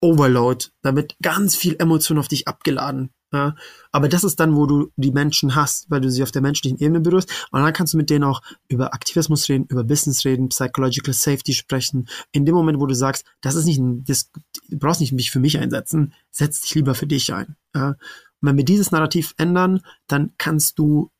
[0.00, 3.10] Overload, damit ganz viel Emotion auf dich abgeladen.
[3.34, 3.56] Ja?
[3.90, 6.78] Aber das ist dann, wo du die Menschen hast, weil du sie auf der menschlichen
[6.78, 7.28] Ebene berührst.
[7.50, 11.52] Und dann kannst du mit denen auch über Aktivismus reden, über Business reden, Psychological Safety
[11.52, 12.08] sprechen.
[12.30, 14.30] In dem Moment, wo du sagst, das ist nicht ein, das,
[14.68, 17.56] du brauchst nicht mich für mich einsetzen, setz dich lieber für dich ein.
[17.74, 17.88] Ja?
[17.88, 17.98] Und
[18.40, 21.10] wenn wir dieses Narrativ ändern, dann kannst du,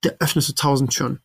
[0.00, 1.20] da öffnest du tausend Türen.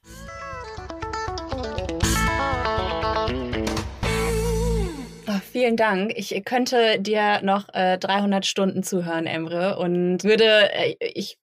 [5.61, 6.13] Vielen Dank.
[6.15, 11.37] Ich könnte dir noch äh, 300 Stunden zuhören, Emre, und würde, äh, ich,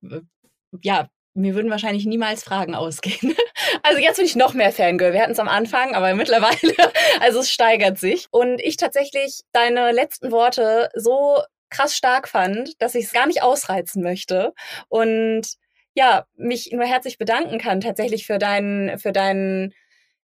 [0.82, 3.36] ja, mir würden wahrscheinlich niemals Fragen ausgehen.
[3.82, 5.12] Also jetzt bin ich noch mehr Fangirl.
[5.12, 6.74] Wir hatten es am Anfang, aber mittlerweile,
[7.20, 8.26] also es steigert sich.
[8.30, 13.42] Und ich tatsächlich deine letzten Worte so krass stark fand, dass ich es gar nicht
[13.42, 14.52] ausreizen möchte.
[14.88, 15.46] Und
[15.94, 19.74] ja, mich nur herzlich bedanken kann tatsächlich für deinen, für deinen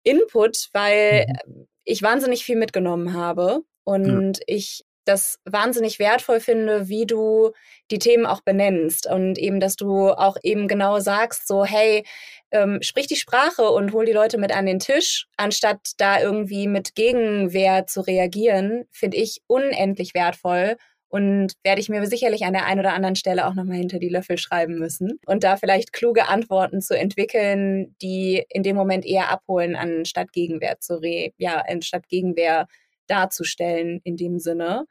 [0.05, 1.67] Input, weil mhm.
[1.85, 4.45] ich wahnsinnig viel mitgenommen habe und ja.
[4.47, 7.51] ich das wahnsinnig wertvoll finde, wie du
[7.91, 12.05] die Themen auch benennst und eben, dass du auch eben genau sagst, so, hey,
[12.53, 16.69] ähm, sprich die Sprache und hol die Leute mit an den Tisch, anstatt da irgendwie
[16.69, 20.77] mit Gegenwehr zu reagieren, finde ich unendlich wertvoll
[21.09, 24.09] und werde ich mir sicherlich an der einen oder anderen Stelle auch nochmal hinter die
[24.09, 29.31] Löffel schreiben müssen und da vielleicht kluge Antworten zu entwickeln, die in dem Moment eher
[29.31, 32.69] abholen, anstatt Gegenwehr zu re ja, anstatt Gegenwehr
[33.11, 34.87] darzustellen in dem Sinne.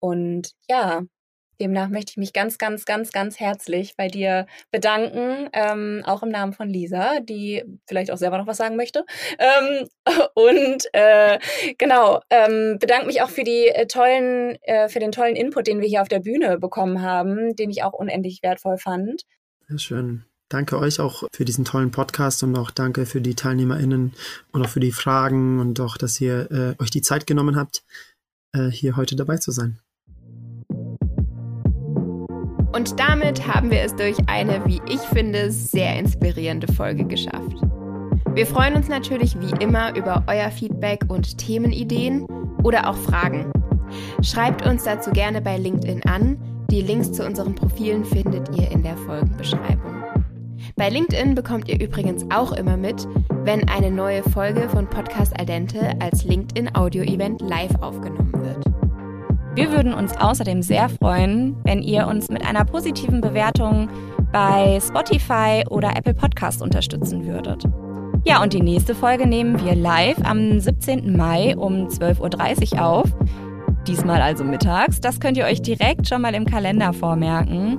[0.00, 1.02] Und ja,
[1.60, 6.28] demnach möchte ich mich ganz, ganz, ganz, ganz herzlich bei dir bedanken, ähm, auch im
[6.28, 9.04] Namen von Lisa, die vielleicht auch selber noch was sagen möchte.
[9.38, 9.88] Ähm,
[10.34, 11.38] und äh,
[11.78, 15.80] genau, ähm, bedanke mich auch für die äh, tollen, äh, für den tollen Input, den
[15.80, 19.22] wir hier auf der Bühne bekommen haben, den ich auch unendlich wertvoll fand.
[19.68, 20.24] Sehr schön.
[20.50, 24.12] Danke euch auch für diesen tollen Podcast und auch danke für die TeilnehmerInnen
[24.52, 27.82] und auch für die Fragen und auch, dass ihr äh, euch die Zeit genommen habt,
[28.54, 29.78] äh, hier heute dabei zu sein.
[32.72, 37.56] Und damit haben wir es durch eine, wie ich finde, sehr inspirierende Folge geschafft.
[38.34, 42.26] Wir freuen uns natürlich wie immer über euer Feedback und Themenideen
[42.64, 43.52] oder auch Fragen.
[44.22, 46.36] Schreibt uns dazu gerne bei LinkedIn an.
[46.68, 49.94] Die Links zu unseren Profilen findet ihr in der Folgenbeschreibung.
[50.76, 53.06] Bei LinkedIn bekommt ihr übrigens auch immer mit,
[53.44, 58.64] wenn eine neue Folge von Podcast Aldente als LinkedIn Audio Event live aufgenommen wird.
[59.54, 63.88] Wir würden uns außerdem sehr freuen, wenn ihr uns mit einer positiven Bewertung
[64.32, 67.62] bei Spotify oder Apple Podcast unterstützen würdet.
[68.24, 71.16] Ja, und die nächste Folge nehmen wir live am 17.
[71.16, 73.12] Mai um 12.30 Uhr auf.
[73.86, 75.00] Diesmal also mittags.
[75.00, 77.78] Das könnt ihr euch direkt schon mal im Kalender vormerken.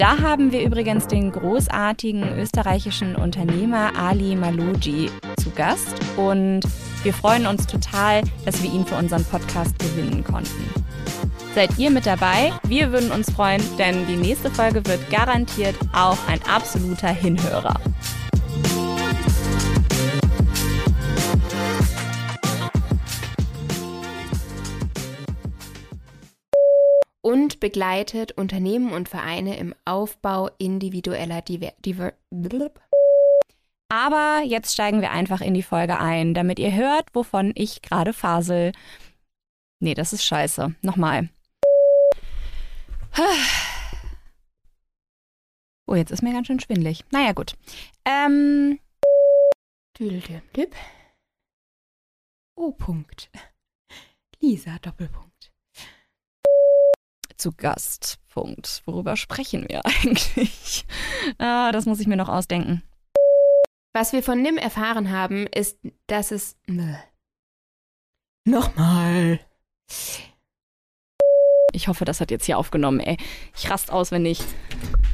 [0.00, 6.62] Da haben wir übrigens den großartigen österreichischen Unternehmer Ali Maloji zu Gast und
[7.02, 10.72] wir freuen uns total, dass wir ihn für unseren Podcast gewinnen konnten.
[11.54, 12.50] Seid ihr mit dabei?
[12.66, 17.78] Wir würden uns freuen, denn die nächste Folge wird garantiert auch ein absoluter Hinhörer.
[27.30, 32.12] Und begleitet Unternehmen und Vereine im Aufbau individueller Diver Diver
[33.88, 38.12] Aber jetzt steigen wir einfach in die Folge ein, damit ihr hört, wovon ich gerade
[38.12, 38.72] fasel.
[39.78, 40.74] Nee, das ist scheiße.
[40.82, 41.28] Nochmal.
[45.86, 47.04] Oh, jetzt ist mir ganz schön schwindlig.
[47.10, 47.54] Naja, gut.
[48.04, 48.78] Ähm.
[52.56, 52.72] O.
[52.72, 53.30] Punkt.
[54.40, 55.29] Lisa Doppelpunkt.
[57.40, 58.18] Zu Gast.
[58.28, 58.82] Punkt.
[58.84, 60.84] Worüber sprechen wir eigentlich?
[61.38, 62.82] Ah, das muss ich mir noch ausdenken.
[63.94, 66.58] Was wir von Nim erfahren haben, ist, dass es.
[68.44, 69.40] Nochmal.
[71.72, 73.16] Ich hoffe, das hat jetzt hier aufgenommen, ey.
[73.56, 74.42] Ich rast aus, wenn nicht.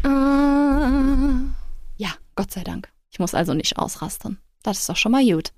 [0.05, 0.09] Äh,
[1.97, 2.91] ja, Gott sei Dank.
[3.09, 4.41] Ich muss also nicht ausrasten.
[4.64, 5.53] Das ist doch schon mal gut.